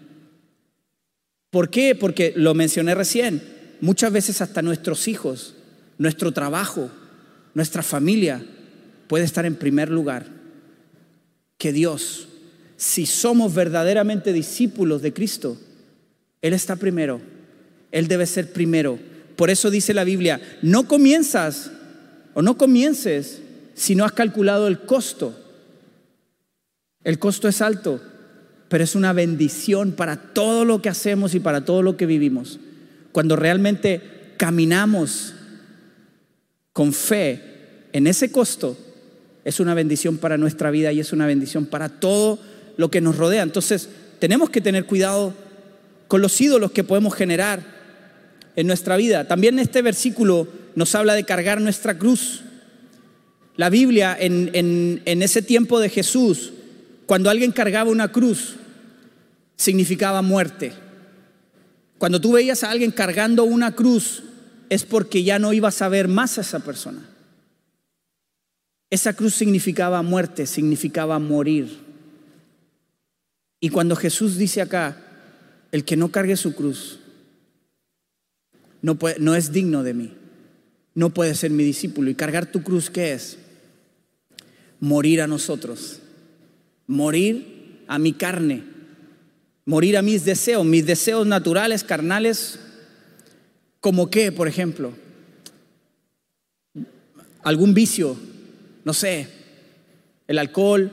[1.49, 1.95] ¿Por qué?
[1.95, 3.41] Porque lo mencioné recién,
[3.81, 5.55] muchas veces hasta nuestros hijos,
[5.97, 6.89] nuestro trabajo,
[7.53, 8.45] nuestra familia
[9.07, 10.27] puede estar en primer lugar
[11.57, 12.27] que Dios.
[12.77, 15.57] Si somos verdaderamente discípulos de Cristo,
[16.45, 17.21] Él está primero,
[17.91, 18.99] Él debe ser primero.
[19.35, 21.71] Por eso dice la Biblia, no comienzas
[22.35, 23.41] o no comiences
[23.73, 25.35] si no has calculado el costo.
[27.03, 27.99] El costo es alto,
[28.69, 32.59] pero es una bendición para todo lo que hacemos y para todo lo que vivimos.
[33.11, 34.03] Cuando realmente
[34.37, 35.33] caminamos
[36.73, 37.41] con fe
[37.91, 38.77] en ese costo,
[39.43, 42.37] es una bendición para nuestra vida y es una bendición para todo
[42.77, 43.41] lo que nos rodea.
[43.41, 45.33] Entonces, tenemos que tener cuidado
[46.07, 47.63] con los ídolos que podemos generar
[48.55, 49.27] en nuestra vida.
[49.27, 52.41] También este versículo nos habla de cargar nuestra cruz.
[53.55, 56.53] La Biblia en, en ese tiempo de Jesús,
[57.05, 58.55] cuando alguien cargaba una cruz,
[59.55, 60.73] significaba muerte.
[61.97, 64.23] Cuando tú veías a alguien cargando una cruz,
[64.69, 67.09] es porque ya no ibas a ver más a esa persona.
[68.89, 71.79] Esa cruz significaba muerte, significaba morir.
[73.59, 75.04] Y cuando Jesús dice acá,
[75.75, 76.99] el que no cargue su cruz,
[78.81, 80.13] no, es digno de mí,
[80.93, 82.09] no puede ser mi discípulo.
[82.09, 83.37] ¿Y cargar tu cruz qué es?
[84.79, 85.99] Morir a nosotros,
[86.87, 88.63] morir a mi carne,
[89.65, 92.57] morir a mis deseos, mis deseos naturales, carnales,
[93.81, 94.93] como qué, por ejemplo,
[97.43, 98.17] algún vicio
[98.85, 99.27] no sé,
[100.27, 100.91] el alcohol,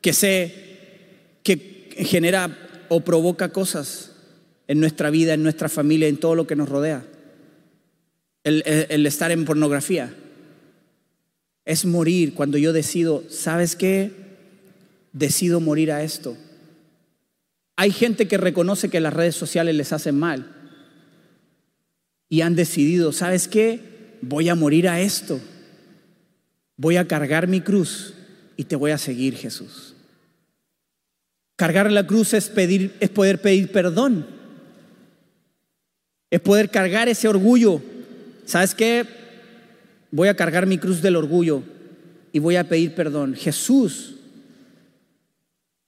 [0.00, 0.54] que sé
[1.42, 4.12] que genera o provoca cosas
[4.66, 7.04] en nuestra vida, en nuestra familia, en todo lo que nos rodea.
[8.44, 10.14] El, estar en pornografía.
[11.64, 14.10] Es morir cuando yo decido, ¿sabes qué?
[15.12, 16.36] Decido morir a esto.
[17.76, 20.54] Hay gente que reconoce que las redes sociales les hacen mal
[22.28, 24.16] y han decidido, ¿sabes qué?
[24.22, 25.40] Voy a morir a esto
[26.78, 28.14] voy a cargar mi cruz
[28.56, 29.94] y te voy a seguir, Jesús.
[31.58, 34.24] Cargar la cruz es, pedir, es poder pedir perdón.
[36.30, 37.82] Es poder cargar ese orgullo.
[38.44, 39.04] ¿Sabes qué?
[40.12, 41.64] Voy a cargar mi cruz del orgullo
[42.32, 43.34] y voy a pedir perdón.
[43.34, 44.14] Jesús,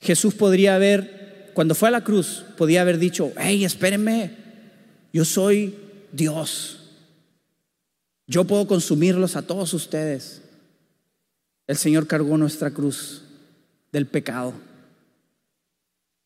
[0.01, 4.33] Jesús podría haber, cuando fue a la cruz, podía haber dicho, hey, espérenme,
[5.13, 5.77] yo soy
[6.11, 6.81] Dios.
[8.27, 10.43] Yo puedo consumirlos a todos ustedes.
[11.69, 13.23] El Señor cargó nuestra cruz
[13.93, 14.53] del pecado.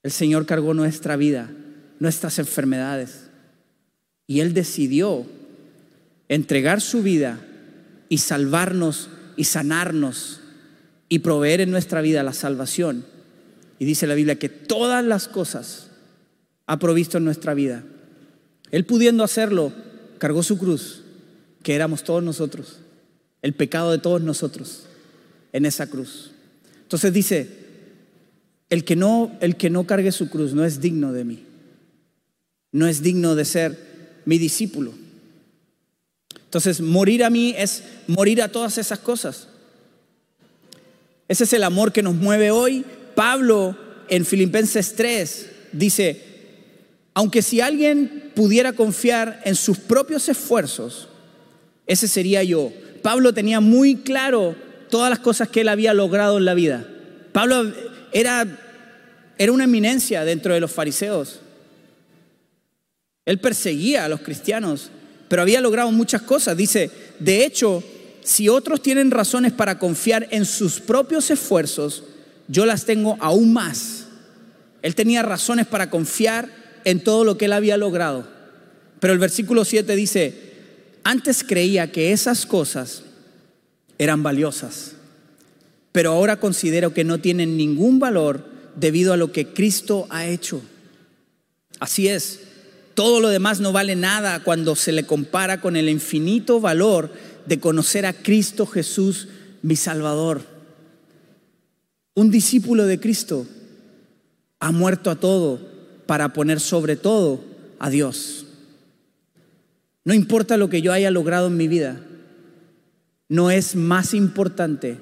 [0.04, 1.50] El Señor cargó nuestra vida,
[1.98, 3.30] nuestras enfermedades.
[4.26, 5.26] Y Él decidió
[6.28, 7.40] entregar su vida
[8.10, 10.40] y salvarnos y sanarnos
[11.08, 13.06] y proveer en nuestra vida la salvación.
[13.78, 15.90] Y dice la Biblia que todas las cosas
[16.66, 17.82] ha provisto en nuestra vida.
[18.70, 19.72] Él pudiendo hacerlo,
[20.18, 21.02] cargó su cruz,
[21.62, 22.78] que éramos todos nosotros,
[23.40, 24.84] el pecado de todos nosotros
[25.52, 26.32] en esa cruz.
[26.82, 27.63] Entonces dice,
[28.74, 31.44] el que no, el que no cargue su cruz no es digno de mí.
[32.72, 33.78] No es digno de ser
[34.24, 34.92] mi discípulo.
[36.44, 39.46] Entonces, morir a mí es morir a todas esas cosas.
[41.28, 42.84] Ese es el amor que nos mueve hoy.
[43.14, 43.76] Pablo
[44.08, 46.22] en Filipenses 3 dice,
[47.14, 51.08] aunque si alguien pudiera confiar en sus propios esfuerzos,
[51.86, 52.72] ese sería yo.
[53.02, 54.56] Pablo tenía muy claro
[54.90, 56.88] todas las cosas que él había logrado en la vida.
[57.30, 57.72] Pablo
[58.14, 58.46] era,
[59.38, 61.40] era una eminencia dentro de los fariseos.
[63.24, 64.90] Él perseguía a los cristianos,
[65.28, 66.56] pero había logrado muchas cosas.
[66.56, 67.82] Dice, de hecho,
[68.22, 72.04] si otros tienen razones para confiar en sus propios esfuerzos,
[72.48, 74.06] yo las tengo aún más.
[74.82, 76.50] Él tenía razones para confiar
[76.84, 78.28] en todo lo que él había logrado.
[79.00, 80.34] Pero el versículo 7 dice,
[81.02, 83.02] antes creía que esas cosas
[83.98, 84.92] eran valiosas,
[85.92, 90.62] pero ahora considero que no tienen ningún valor debido a lo que Cristo ha hecho.
[91.80, 92.40] Así es,
[92.94, 97.10] todo lo demás no vale nada cuando se le compara con el infinito valor
[97.46, 99.28] de conocer a Cristo Jesús,
[99.62, 100.42] mi Salvador.
[102.14, 103.46] Un discípulo de Cristo
[104.60, 105.60] ha muerto a todo
[106.06, 107.44] para poner sobre todo
[107.78, 108.46] a Dios.
[110.04, 112.00] No importa lo que yo haya logrado en mi vida,
[113.28, 114.98] no es más importante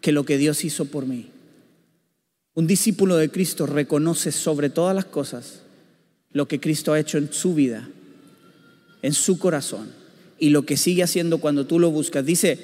[0.00, 1.31] que lo que Dios hizo por mí.
[2.54, 5.62] Un discípulo de Cristo reconoce sobre todas las cosas
[6.32, 7.88] lo que Cristo ha hecho en su vida,
[9.02, 9.90] en su corazón,
[10.38, 12.24] y lo que sigue haciendo cuando tú lo buscas.
[12.24, 12.58] Dice,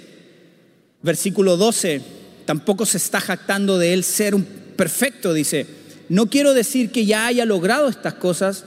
[1.03, 2.03] versículo 12,
[2.45, 4.45] tampoco se está jactando de él ser un
[4.77, 5.67] perfecto, dice,
[6.09, 8.65] no quiero decir que ya haya logrado estas cosas,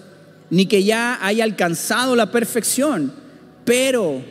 [0.49, 3.13] ni que ya haya alcanzado la perfección,
[3.65, 4.23] pero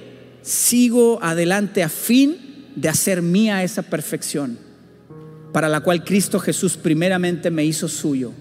[0.42, 4.58] sigo adelante a fin de hacer mía esa perfección,
[5.52, 8.32] para la cual Cristo Jesús primeramente me hizo suyo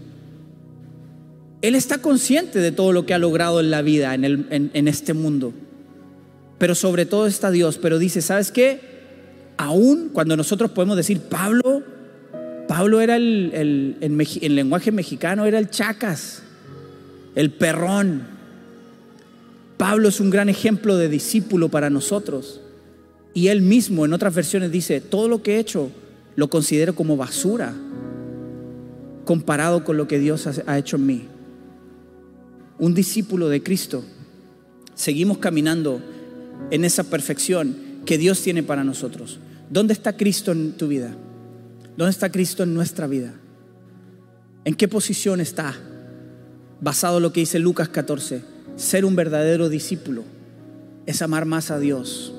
[1.61, 5.53] él está consciente de todo lo que ha logrado en la vida, en, este mundo.
[6.57, 7.77] Pero sobre todo está Dios.
[7.77, 8.79] Pero dice, ¿sabes qué?
[9.57, 11.83] Aún cuando nosotros podemos decir, Pablo,
[12.67, 16.43] Pablo era el, el lenguaje mexicano, era el chacas,
[17.35, 18.27] el perrón.
[19.75, 22.61] Pablo es un gran ejemplo de discípulo para nosotros.
[23.33, 25.91] Y él mismo en otras versiones dice, todo lo que he hecho
[26.35, 27.73] lo considero como basura
[29.25, 31.27] comparado con lo que Dios ha hecho en mí
[32.79, 34.03] un discípulo de Cristo,
[34.95, 36.01] seguimos caminando
[36.71, 39.39] en esa perfección que Dios tiene para nosotros.
[39.69, 41.13] ¿Dónde está Cristo en tu vida?
[41.97, 43.33] ¿Dónde está Cristo en nuestra vida?
[44.63, 45.75] ¿En qué posición está?
[46.81, 48.41] Basado en lo que dice Lucas 14,
[48.77, 50.23] ser un verdadero discípulo
[51.05, 52.33] es amar más a Dios.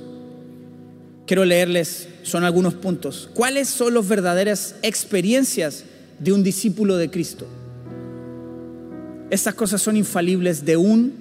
[1.26, 3.30] Quiero leerles, son algunos puntos.
[3.34, 5.84] ¿Cuáles son las verdaderas experiencias
[6.18, 7.46] de un discípulo de Cristo?
[9.30, 11.12] Estas cosas son infalibles de un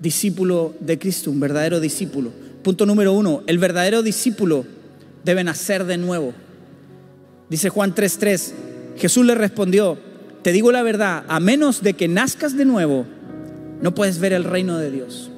[0.00, 2.30] discípulo de Cristo, un verdadero discípulo.
[2.62, 4.64] Punto número uno, el verdadero discípulo
[5.24, 6.32] debe nacer de nuevo.
[7.50, 8.52] Dice Juan 3:3,
[8.96, 9.98] Jesús le respondió,
[10.42, 13.06] te digo la verdad, a menos de que nazcas de nuevo,
[13.82, 15.30] no puedes ver el reino de Dios.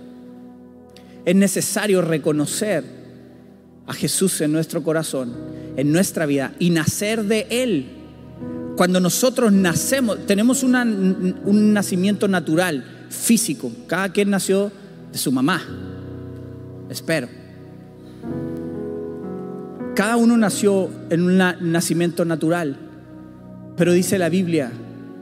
[1.25, 3.00] Es necesario reconocer
[3.91, 5.35] a Jesús en nuestro corazón,
[5.77, 8.01] en nuestra vida, y nacer de Él
[8.81, 13.71] cuando nosotros nacemos, tenemos un nacimiento natural, físico.
[13.87, 14.73] Cada quien nació
[15.13, 15.63] de su mamá,
[16.89, 17.29] espero.
[19.95, 21.37] Cada uno nació en un
[21.73, 22.79] nacimiento natural,
[23.77, 24.73] pero dice la Biblia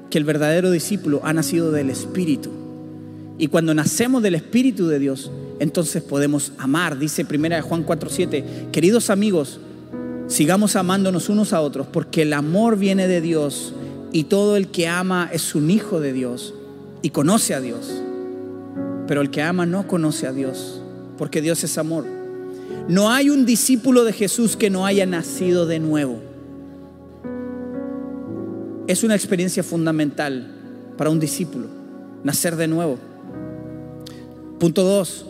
[0.09, 2.51] que el verdadero discípulo ha nacido del Espíritu.
[3.39, 6.99] Y cuando nacemos del Espíritu de Dios, entonces podemos amar.
[6.99, 9.61] Dice 1 Juan 4:7, queridos amigos,
[10.29, 13.73] Sigamos amándonos unos a otros porque el amor viene de Dios
[14.13, 16.53] y todo el que ama es un hijo de Dios
[17.01, 17.91] y conoce a Dios.
[19.07, 20.83] Pero el que ama no conoce a Dios
[21.17, 22.05] porque Dios es amor.
[22.89, 26.21] No hay un discípulo de Jesús que no haya nacido de nuevo.
[28.87, 30.47] Es una experiencia fundamental
[30.99, 31.69] para un discípulo,
[32.23, 32.99] nacer de nuevo.
[34.59, 35.25] Punto dos,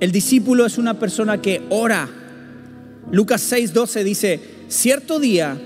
[0.00, 2.08] el discípulo es una persona que ora
[3.10, 5.56] Lucas 6:12 dice, cierto día,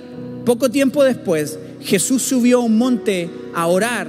[0.44, 4.08] poco tiempo después, Jesús subió a un monte a orar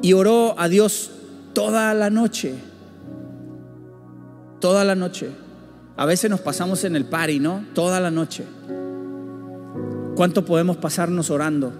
[0.00, 1.10] y oró a Dios
[1.52, 2.54] toda la noche.
[4.60, 5.30] Toda la noche.
[5.96, 7.64] A veces nos pasamos en el party, ¿no?
[7.74, 8.44] Toda la noche.
[10.16, 11.72] ¿Cuánto podemos pasarnos orando?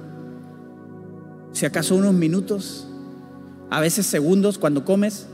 [1.53, 2.87] Si acaso unos minutos,
[3.71, 5.27] a veces segundos cuando comes.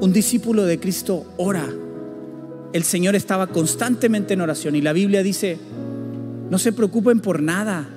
[0.00, 1.68] Un discípulo de Cristo ora
[2.72, 5.58] el Señor estaba constantemente en oración y la Biblia dice,
[6.50, 7.88] no se preocupen por nada.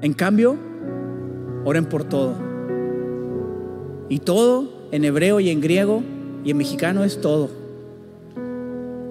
[0.00, 0.56] En cambio,
[1.64, 2.36] oren por todo.
[4.08, 6.02] Y todo en hebreo y en griego
[6.44, 7.50] y en mexicano es todo.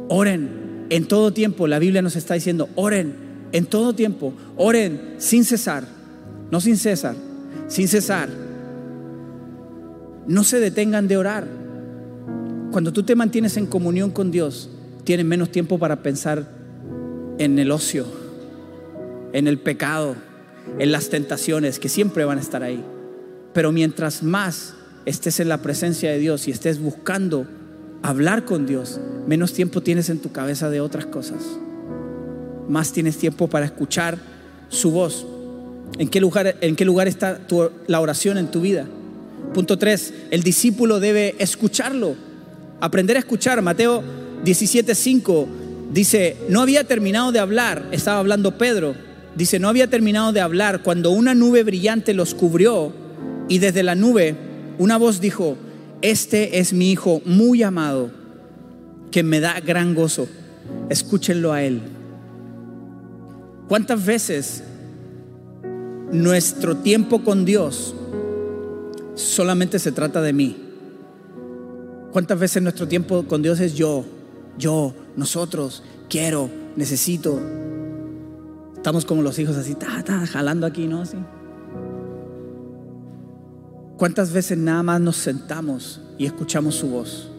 [0.07, 1.67] Oren en todo tiempo.
[1.67, 3.15] La Biblia nos está diciendo, oren
[3.51, 4.33] en todo tiempo.
[4.55, 5.85] Oren sin cesar.
[6.51, 7.15] No sin cesar,
[7.67, 8.42] sin cesar.
[10.27, 11.47] No se detengan de orar.
[12.71, 14.69] Cuando tú te mantienes en comunión con Dios,
[15.03, 16.47] tienes menos tiempo para pensar
[17.37, 18.05] en el ocio,
[19.33, 20.15] en el pecado,
[20.79, 22.83] en las tentaciones que siempre van a estar ahí.
[23.53, 27.45] Pero mientras más estés en la presencia de Dios y estés buscando
[28.01, 31.43] hablar con Dios, menos tiempo tienes en tu cabeza de otras cosas.
[32.69, 34.17] Más tienes tiempo para escuchar
[34.69, 35.27] su voz.
[35.99, 37.39] ¿En qué lugar, en qué lugar está
[37.87, 38.87] la oración en tu vida?
[39.53, 40.13] Punto 3.
[40.31, 42.15] El discípulo debe escucharlo.
[42.81, 43.61] Aprender a escuchar.
[43.61, 44.03] Mateo
[44.43, 45.47] 17:5
[45.91, 48.95] dice, no había terminado de hablar, estaba hablando Pedro.
[49.35, 52.93] Dice, no había terminado de hablar cuando una nube brillante los cubrió
[53.47, 54.35] y desde la nube
[54.77, 55.55] una voz dijo,
[56.01, 58.11] este es mi hijo muy amado,
[59.11, 60.27] que me da gran gozo.
[60.89, 61.81] Escúchenlo a él.
[63.67, 64.63] ¿Cuántas veces
[66.11, 67.95] nuestro tiempo con Dios
[69.15, 70.57] solamente se trata de mí?
[72.11, 74.05] ¿Cuántas veces nuestro tiempo con Dios es yo,
[74.57, 77.39] yo, nosotros, quiero, necesito?
[78.75, 81.03] Estamos como los hijos así, ta, ta, jalando aquí, ¿no?
[83.97, 87.29] ¿Cuántas veces nada más nos sentamos y escuchamos su voz?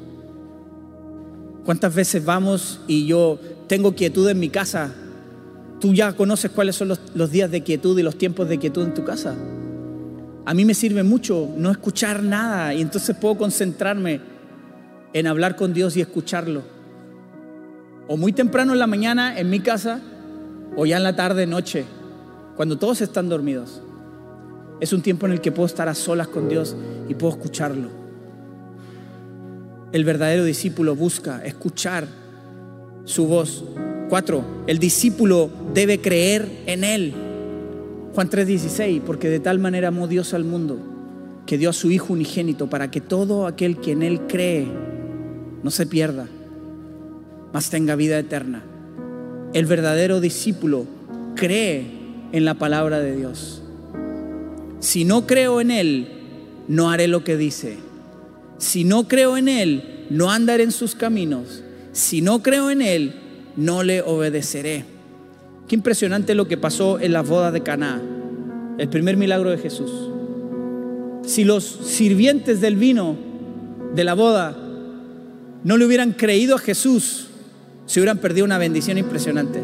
[1.65, 4.93] ¿Cuántas veces vamos y yo tengo quietud en mi casa?
[5.81, 8.95] Tú ya conoces cuáles son los, días de quietud y los tiempos de quietud en
[8.95, 9.35] tu casa.
[10.47, 14.21] A mí me sirve mucho no escuchar nada y entonces puedo concentrarme
[15.13, 16.63] en hablar con Dios y escucharlo.
[18.09, 20.01] O muy temprano en la mañana en mi casa
[20.77, 21.85] o ya en la tarde, noche,
[22.57, 23.81] cuando todos están dormidos.
[24.81, 26.77] Es un tiempo en el que puedo estar a solas con Dios
[27.09, 27.89] y puedo escucharlo.
[29.93, 32.07] El verdadero discípulo busca escuchar
[33.05, 33.65] su voz.
[34.09, 37.24] Cuatro, el discípulo debe creer en Él.
[38.15, 40.79] Juan 3:16, porque de tal manera amó Dios al mundo
[41.47, 44.69] que dio a su Hijo unigénito para que todo aquel que en Él cree
[45.63, 46.29] no se pierda,
[47.53, 48.63] mas tenga vida eterna.
[49.53, 50.87] El verdadero discípulo
[51.35, 51.87] cree
[52.31, 53.63] en la palabra de Dios.
[54.79, 56.09] Si no creo en Él,
[56.69, 57.79] no haré lo que dice.
[58.59, 61.63] Si no creo en Él, no andaré en sus caminos.
[61.93, 63.15] Si no creo en Él,
[63.57, 64.94] no le obedeceré.
[65.69, 68.01] Qué impresionante lo que pasó en las bodas de Caná,
[68.79, 69.91] el primer milagro de Jesús.
[71.23, 73.17] Si los sirvientes del vino
[73.95, 74.57] de la boda
[75.63, 77.29] no le hubieran creído a Jesús,
[77.87, 79.61] se hubieran perdido una bendición impresionante.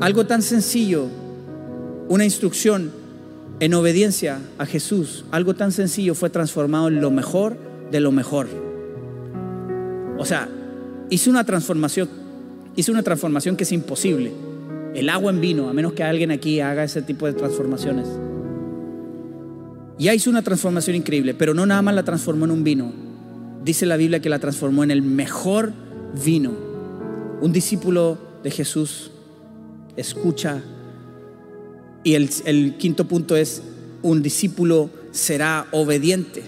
[0.00, 1.06] Algo tan sencillo,
[2.08, 2.92] una instrucción
[3.58, 7.56] en obediencia a Jesús, algo tan sencillo fue transformado en lo mejor
[7.90, 8.46] de lo mejor.
[10.18, 10.48] O sea,
[11.10, 12.08] hizo una transformación,
[12.76, 14.32] hizo una transformación que es imposible.
[14.94, 18.08] El agua en vino, a menos que alguien aquí haga ese tipo de transformaciones.
[19.98, 22.92] Ya hizo una transformación increíble, pero no nada más la transformó en un vino.
[23.64, 25.72] Dice la Biblia que la transformó en el mejor
[26.24, 26.52] vino.
[27.40, 29.10] Un discípulo de Jesús
[29.96, 30.62] escucha
[32.02, 33.62] y el, quinto punto es,
[34.02, 36.42] un discípulo será obediente.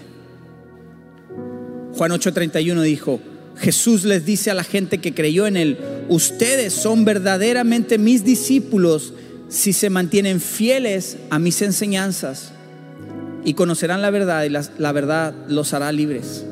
[1.95, 3.19] Juan 8:31 dijo,
[3.57, 5.77] Jesús les dice a la gente que creyó en él,
[6.09, 9.13] ustedes son verdaderamente mis discípulos
[9.47, 12.51] si se mantienen fieles a mis enseñanzas
[13.45, 16.45] y conocerán la verdad y la, la verdad los hará libres.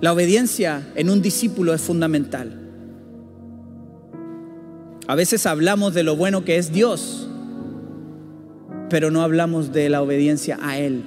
[0.00, 2.60] La obediencia en un discípulo es fundamental.
[5.06, 7.28] A veces hablamos de lo bueno que es Dios,
[8.90, 11.04] pero no hablamos de la obediencia a Él.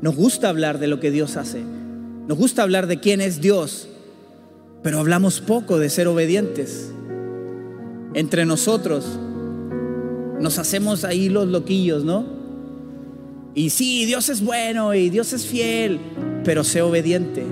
[0.00, 1.62] Nos gusta hablar de lo que Dios hace.
[2.28, 3.88] Nos gusta hablar de quién es Dios,
[4.82, 6.92] pero hablamos poco de ser obedientes.
[8.14, 9.04] Entre nosotros
[10.40, 12.24] nos hacemos ahí los loquillos, ¿no?
[13.54, 15.98] Y sí, Dios es bueno y Dios es fiel,
[16.44, 17.44] pero sé obediente.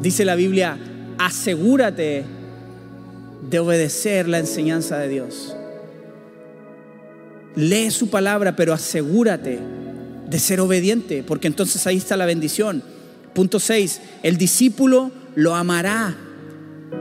[0.00, 0.78] Dice la Biblia,
[1.18, 2.24] asegúrate
[3.48, 5.56] de obedecer la enseñanza de Dios.
[7.54, 9.58] Lee su palabra, pero asegúrate
[10.28, 12.82] de ser obediente, porque entonces ahí está la bendición.
[13.34, 16.16] Punto 6, el discípulo lo amará.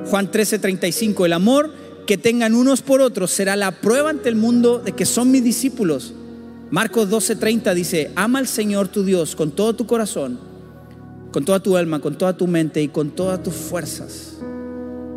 [0.05, 1.73] Juan 13:35, el amor
[2.05, 5.43] que tengan unos por otros será la prueba ante el mundo de que son mis
[5.43, 6.13] discípulos.
[6.71, 10.39] Marcos 12:30 dice, ama al Señor tu Dios con todo tu corazón,
[11.31, 14.37] con toda tu alma, con toda tu mente y con todas tus fuerzas.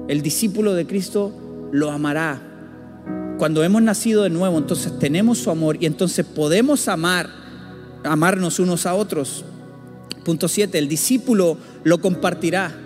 [0.09, 1.33] El discípulo de Cristo
[1.73, 2.49] lo amará
[3.39, 7.31] cuando hemos nacido de nuevo, entonces tenemos su amor y entonces podemos amar,
[8.03, 9.45] amarnos unos a otros.
[10.25, 12.77] Punto 7, el discípulo lo compartirá.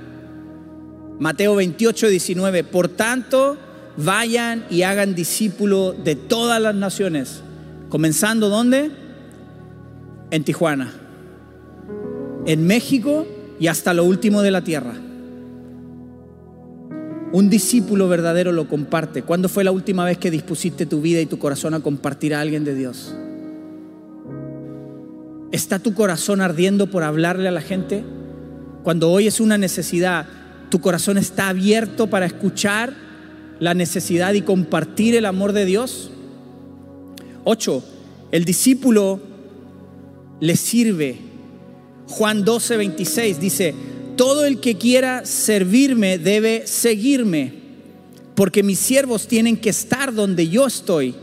[1.18, 3.56] Mateo 28, 19, por tanto,
[3.96, 7.42] vayan y hagan discípulo de todas las naciones,
[7.88, 8.90] comenzando ¿dónde?
[10.30, 10.92] En Tijuana,
[12.46, 13.26] en México
[13.60, 14.94] y hasta lo último de la tierra.
[17.32, 19.22] Un discípulo verdadero lo comparte.
[19.22, 22.40] ¿Cuándo fue la última vez que dispusiste tu vida y tu corazón a compartir a
[22.40, 23.14] alguien de Dios?
[25.50, 28.04] ¿Está tu corazón ardiendo por hablarle a la gente?
[28.82, 30.26] Cuando hoy es una necesidad,
[30.72, 32.94] tu corazón está abierto para escuchar
[33.60, 36.10] la necesidad y compartir el amor de Dios.
[37.44, 37.84] 8.
[38.30, 39.20] El discípulo
[40.40, 41.18] le sirve.
[42.08, 43.74] Juan 12, 26 dice,
[44.16, 47.52] todo el que quiera servirme debe seguirme,
[48.34, 51.14] porque mis siervos tienen que estar donde yo estoy.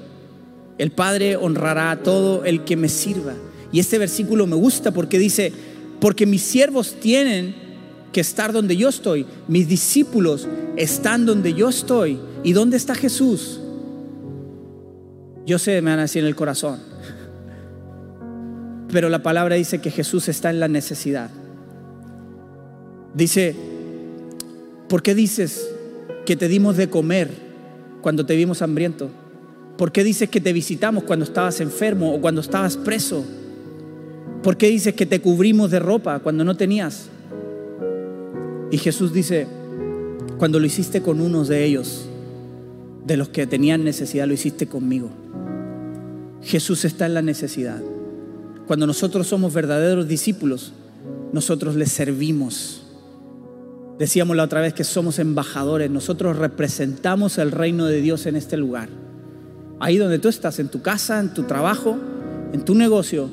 [0.78, 3.34] El Padre honrará a todo el que me sirva.
[3.72, 5.52] Y este versículo me gusta porque dice,
[6.00, 7.69] porque mis siervos tienen
[8.12, 12.20] que estar donde yo estoy, mis discípulos están donde yo estoy.
[12.44, 13.60] ¿Y dónde está Jesús?
[15.46, 16.80] Yo sé, me van a decir en el corazón.
[18.92, 21.30] Pero la palabra dice que Jesús está en la necesidad.
[23.14, 23.56] Dice,
[24.88, 25.70] ¿por qué dices
[26.26, 27.30] que te dimos de comer
[28.02, 29.10] cuando te vimos hambriento?
[29.78, 33.26] ¿Por qué dices que te visitamos cuando estabas enfermo o cuando estabas preso?
[34.44, 37.10] ¿Por qué dices que te cubrimos de ropa cuando no tenías?
[38.72, 39.48] Y Jesús dice,
[40.38, 42.06] cuando lo hiciste con unos de ellos,
[43.06, 45.10] de los que tenían necesidad, lo hiciste conmigo.
[46.44, 47.82] Jesús está en la necesidad.
[48.68, 50.74] Cuando nosotros somos verdaderos discípulos,
[51.34, 52.84] nosotros les servimos.
[53.98, 58.58] Decíamos la otra vez que somos embajadores, nosotros representamos el reino de Dios en este
[58.58, 58.90] lugar.
[59.80, 61.98] Ahí donde tú estás, en tu casa, en tu trabajo,
[62.54, 63.30] en tu negocio,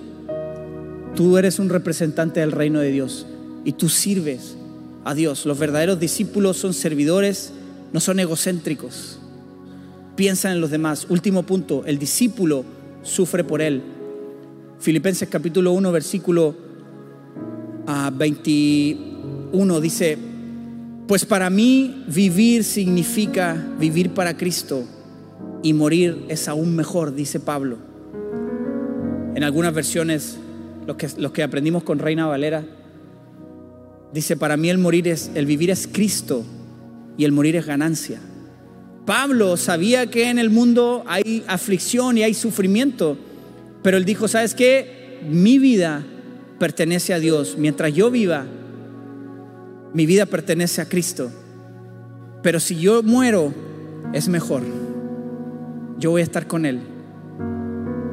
[1.14, 3.26] tú eres un representante del reino de Dios
[3.64, 4.56] y tú sirves
[5.06, 5.46] a Dios.
[5.46, 7.52] Los verdaderos discípulos son servidores,
[7.92, 9.20] no son egocéntricos.
[10.16, 11.06] Piensan en los demás.
[11.08, 12.64] Último punto, el discípulo
[13.02, 13.82] sufre por él.
[14.80, 16.56] Filipenses capítulo 1, versículo
[18.14, 20.18] 21 ah, dice,
[21.06, 24.82] pues para mí vivir significa vivir para Cristo
[25.62, 27.78] y morir es aún mejor, dice Pablo.
[29.36, 30.36] En algunas versiones,
[30.84, 32.64] lo que, que aprendimos con Reina Valera,
[34.16, 36.42] dice, para mí el morir es, el vivir es Cristo
[37.18, 38.18] y el morir es ganancia.
[39.04, 43.16] Pablo sabía que en el mundo hay aflicción y hay sufrimiento,
[43.82, 45.20] pero él dijo, ¿sabes qué?
[45.30, 46.04] Mi vida
[46.58, 47.56] pertenece a Dios.
[47.58, 48.46] Mientras yo viva,
[49.92, 51.30] mi vida pertenece a Cristo.
[52.42, 53.52] Pero si yo muero,
[54.12, 54.62] es mejor.
[55.98, 56.80] Yo voy a estar con Él.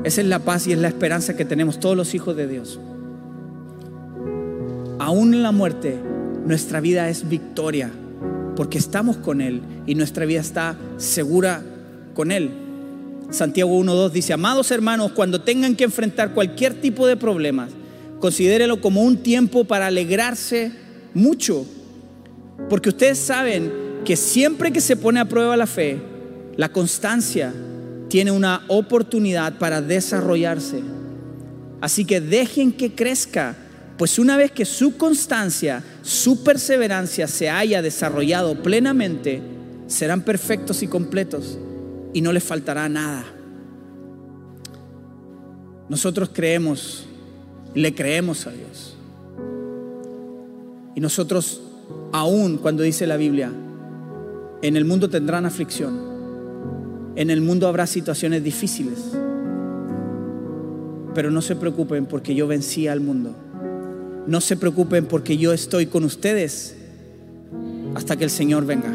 [0.04, 2.80] Esa es la paz y es la esperanza que tenemos todos los hijos de Dios.
[5.00, 5.98] Aún en la muerte,
[6.46, 7.92] nuestra vida es victoria,
[8.56, 11.64] porque estamos con Él y nuestra vida está segura
[12.14, 12.52] con Él.
[13.30, 17.72] Santiago 1.2 dice, amados hermanos, cuando tengan que enfrentar cualquier tipo de problemas,
[18.20, 20.72] considérelo como un tiempo para alegrarse
[21.14, 21.66] mucho,
[22.70, 23.72] porque ustedes saben
[24.06, 26.00] que siempre que se pone a prueba la fe,
[26.56, 27.54] la constancia
[28.10, 30.82] tiene una oportunidad para desarrollarse.
[31.82, 33.58] Así que dejen que crezca,
[33.98, 39.42] pues una vez que su constancia, su perseverancia se haya desarrollado plenamente,
[39.88, 41.60] serán perfectos y completos
[42.14, 43.24] y no les faltará nada.
[45.90, 47.06] Nosotros creemos,
[47.76, 48.98] le creemos a Dios.
[50.96, 51.62] Y nosotros,
[52.12, 53.52] aún cuando dice la Biblia,
[54.62, 59.00] en el mundo tendrán aflicción, en el mundo habrá situaciones difíciles,
[61.14, 63.36] pero no se preocupen porque yo vencí al mundo.
[64.28, 66.76] No se preocupen porque yo estoy con ustedes
[67.96, 68.94] hasta que el Señor venga.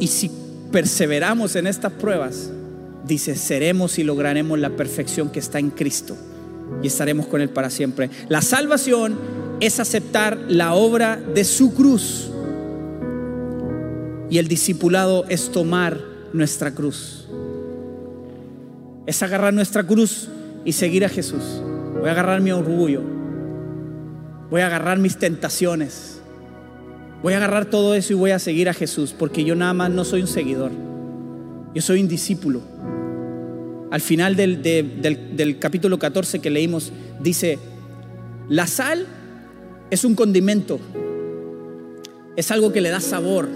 [0.00, 0.30] Y si
[0.70, 2.50] perseveramos en estas pruebas,
[3.06, 6.16] dice, seremos y lograremos la perfección que está en Cristo
[6.82, 8.10] y estaremos con Él para siempre.
[8.28, 9.18] La salvación
[9.60, 12.30] es aceptar la obra de su cruz.
[14.30, 16.00] Y el discipulado es tomar
[16.32, 17.28] nuestra cruz.
[19.06, 20.28] Es agarrar nuestra cruz
[20.64, 21.42] y seguir a Jesús.
[22.00, 23.21] Voy a agarrar mi orgullo.
[24.52, 26.20] Voy a agarrar mis tentaciones.
[27.22, 29.90] Voy a agarrar todo eso y voy a seguir a Jesús, porque yo nada más
[29.90, 30.70] no soy un seguidor.
[31.74, 32.60] Yo soy un discípulo.
[33.90, 37.58] Al final del, del capítulo 14 que leímos, dice,
[38.50, 39.06] la sal
[39.90, 40.80] es un condimento,
[42.36, 43.48] es algo que le da sabor.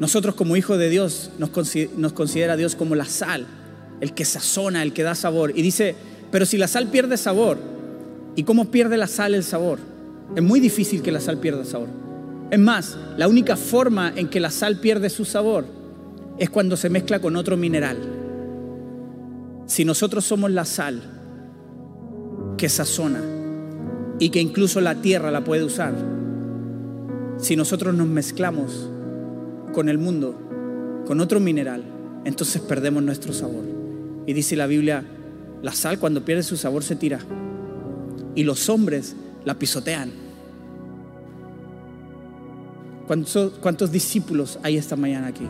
[0.00, 3.46] Nosotros como hijos de Dios nos, considera Dios como la sal,
[4.00, 5.52] el que sazona, el que da sabor.
[5.54, 5.94] Y dice,
[6.32, 7.76] pero si la sal pierde sabor,
[8.38, 9.80] ¿y cómo pierde la sal el sabor?
[10.36, 11.88] Es muy difícil que la sal pierda sabor.
[12.50, 15.64] Es más, la única forma en que la sal pierde su sabor
[16.38, 17.98] es cuando se mezcla con otro mineral.
[19.66, 21.02] Si nosotros somos la sal
[22.56, 23.20] que sazona,
[24.18, 25.94] y que incluso la tierra la puede usar.
[27.38, 28.88] Si nosotros nos mezclamos
[29.72, 31.82] con el mundo, con otro mineral,
[32.24, 33.64] entonces perdemos nuestro sabor.
[34.26, 35.04] Y dice la Biblia,
[35.60, 37.20] la sal cuando pierde su sabor se tira.
[38.34, 40.10] Y los hombres la pisotean.
[43.06, 45.46] ¿Cuántos, ¿Cuántos discípulos hay esta mañana aquí?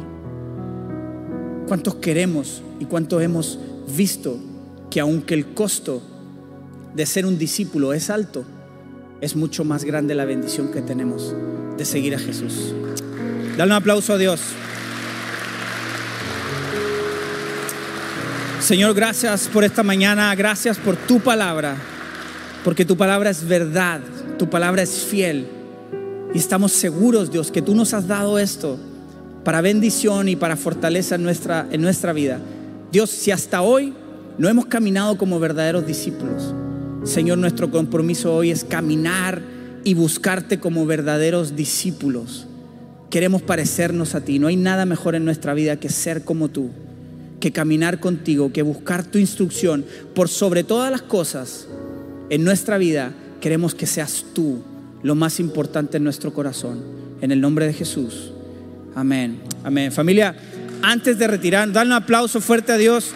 [1.67, 3.59] ¿Cuántos queremos y cuántos hemos
[3.95, 4.39] visto
[4.91, 6.01] que aunque el costo
[6.95, 8.45] de ser un discípulo es alto,
[9.21, 11.35] es mucho más grande la bendición que tenemos
[11.77, 12.73] de seguir a Jesús?
[13.57, 14.41] Dale un aplauso a Dios.
[18.61, 21.77] Señor, gracias por esta mañana, gracias por tu palabra,
[22.65, 24.01] porque tu palabra es verdad,
[24.39, 25.47] tu palabra es fiel.
[26.35, 28.79] Y estamos seguros, Dios, que tú nos has dado esto
[29.45, 32.41] para bendición y para fortaleza en nuestra, en nuestra vida.
[32.93, 33.95] Dios, si hasta hoy
[34.37, 36.55] no hemos caminado como verdaderos discípulos,
[37.05, 39.41] Señor, nuestro compromiso hoy es caminar
[39.85, 42.47] y buscarte como verdaderos discípulos.
[43.09, 44.39] Queremos parecernos a ti.
[44.39, 46.71] No hay nada mejor en nuestra vida que ser como tú,
[47.41, 49.87] que caminar contigo, que buscar tu instrucción.
[50.15, 51.69] Por sobre todas las cosas
[52.31, 54.63] en nuestra vida, queremos que seas tú
[55.03, 56.83] lo más importante en nuestro corazón.
[57.21, 58.33] En el nombre de Jesús.
[58.95, 59.41] Amén.
[59.65, 59.93] Amén.
[59.93, 60.35] Familia,
[60.83, 63.13] antes de retirar, dale un aplauso fuerte a Dios.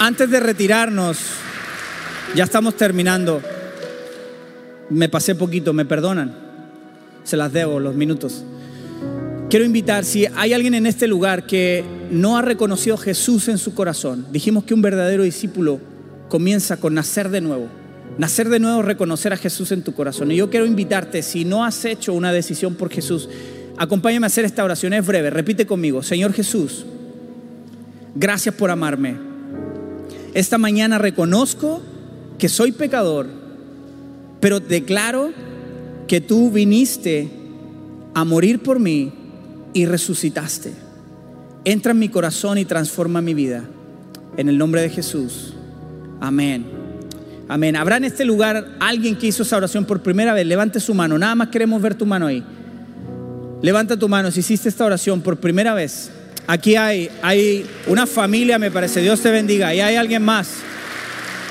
[0.00, 1.18] Antes de retirarnos,
[2.34, 3.42] ya estamos terminando.
[4.90, 6.34] Me pasé poquito, me perdonan.
[7.24, 8.44] Se las debo los minutos.
[9.50, 13.56] Quiero invitar, si hay alguien en este lugar que no ha reconocido a Jesús en
[13.56, 15.80] su corazón, dijimos que un verdadero discípulo
[16.28, 17.66] comienza con nacer de nuevo.
[18.18, 20.30] Nacer de nuevo, reconocer a Jesús en tu corazón.
[20.30, 23.30] Y yo quiero invitarte, si no has hecho una decisión por Jesús,
[23.78, 24.92] acompáñame a hacer esta oración.
[24.92, 26.02] Es breve, repite conmigo.
[26.02, 26.84] Señor Jesús,
[28.14, 29.16] gracias por amarme.
[30.34, 31.80] Esta mañana reconozco
[32.36, 33.26] que soy pecador,
[34.40, 35.30] pero declaro
[36.06, 37.30] que tú viniste
[38.12, 39.14] a morir por mí
[39.72, 40.72] y resucitaste.
[41.64, 43.64] Entra en mi corazón y transforma mi vida.
[44.36, 45.54] En el nombre de Jesús.
[46.20, 46.66] Amén.
[47.48, 47.76] Amén.
[47.76, 50.46] ¿Habrá en este lugar alguien que hizo esa oración por primera vez?
[50.46, 51.18] Levante su mano.
[51.18, 52.44] Nada más queremos ver tu mano ahí.
[53.62, 56.10] Levanta tu mano si hiciste esta oración por primera vez.
[56.46, 59.00] Aquí hay, hay una familia, me parece.
[59.00, 59.74] Dios te bendiga.
[59.74, 60.48] Y hay alguien más.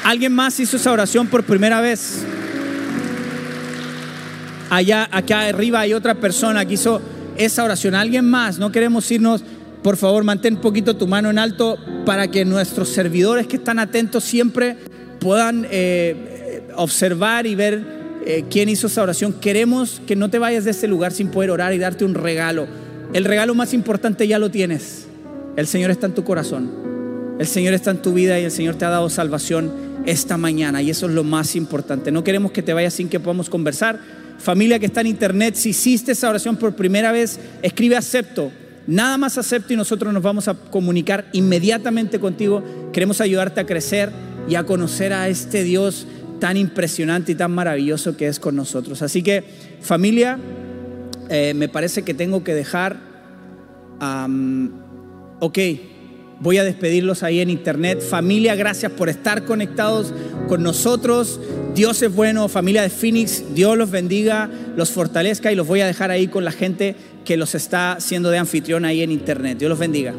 [0.03, 2.23] ¿Alguien más hizo esa oración por primera vez?
[4.69, 7.01] Allá, acá arriba hay otra persona que hizo
[7.37, 7.95] esa oración.
[7.95, 8.59] ¿Alguien más?
[8.59, 9.43] No queremos irnos.
[9.83, 13.79] Por favor, mantén un poquito tu mano en alto para que nuestros servidores que están
[13.79, 14.75] atentos siempre
[15.19, 19.33] puedan eh, observar y ver eh, quién hizo esa oración.
[19.33, 22.67] Queremos que no te vayas de este lugar sin poder orar y darte un regalo.
[23.13, 25.07] El regalo más importante ya lo tienes.
[25.55, 26.69] El Señor está en tu corazón.
[27.39, 29.71] El Señor está en tu vida y el Señor te ha dado salvación
[30.05, 32.11] esta mañana y eso es lo más importante.
[32.11, 33.99] No queremos que te vayas sin que podamos conversar.
[34.37, 38.51] Familia que está en internet, si hiciste esa oración por primera vez, escribe acepto.
[38.85, 42.63] Nada más acepto y nosotros nos vamos a comunicar inmediatamente contigo.
[42.93, 44.11] Queremos ayudarte a crecer
[44.47, 46.07] y a conocer a este Dios
[46.39, 49.01] tan impresionante y tan maravilloso que es con nosotros.
[49.01, 49.43] Así que
[49.81, 50.39] familia,
[51.29, 52.97] eh, me parece que tengo que dejar,
[55.39, 55.59] ok,
[56.39, 58.01] voy a despedirlos ahí en internet.
[58.01, 60.13] Familia, gracias por estar conectados
[60.47, 61.39] con nosotros.
[61.75, 65.87] Dios es bueno, familia de Phoenix, Dios los bendiga, los fortalezca y los voy a
[65.87, 66.95] dejar ahí con la gente
[67.25, 69.59] que los está haciendo de anfitrión ahí en internet.
[69.59, 70.13] Dios los bendiga.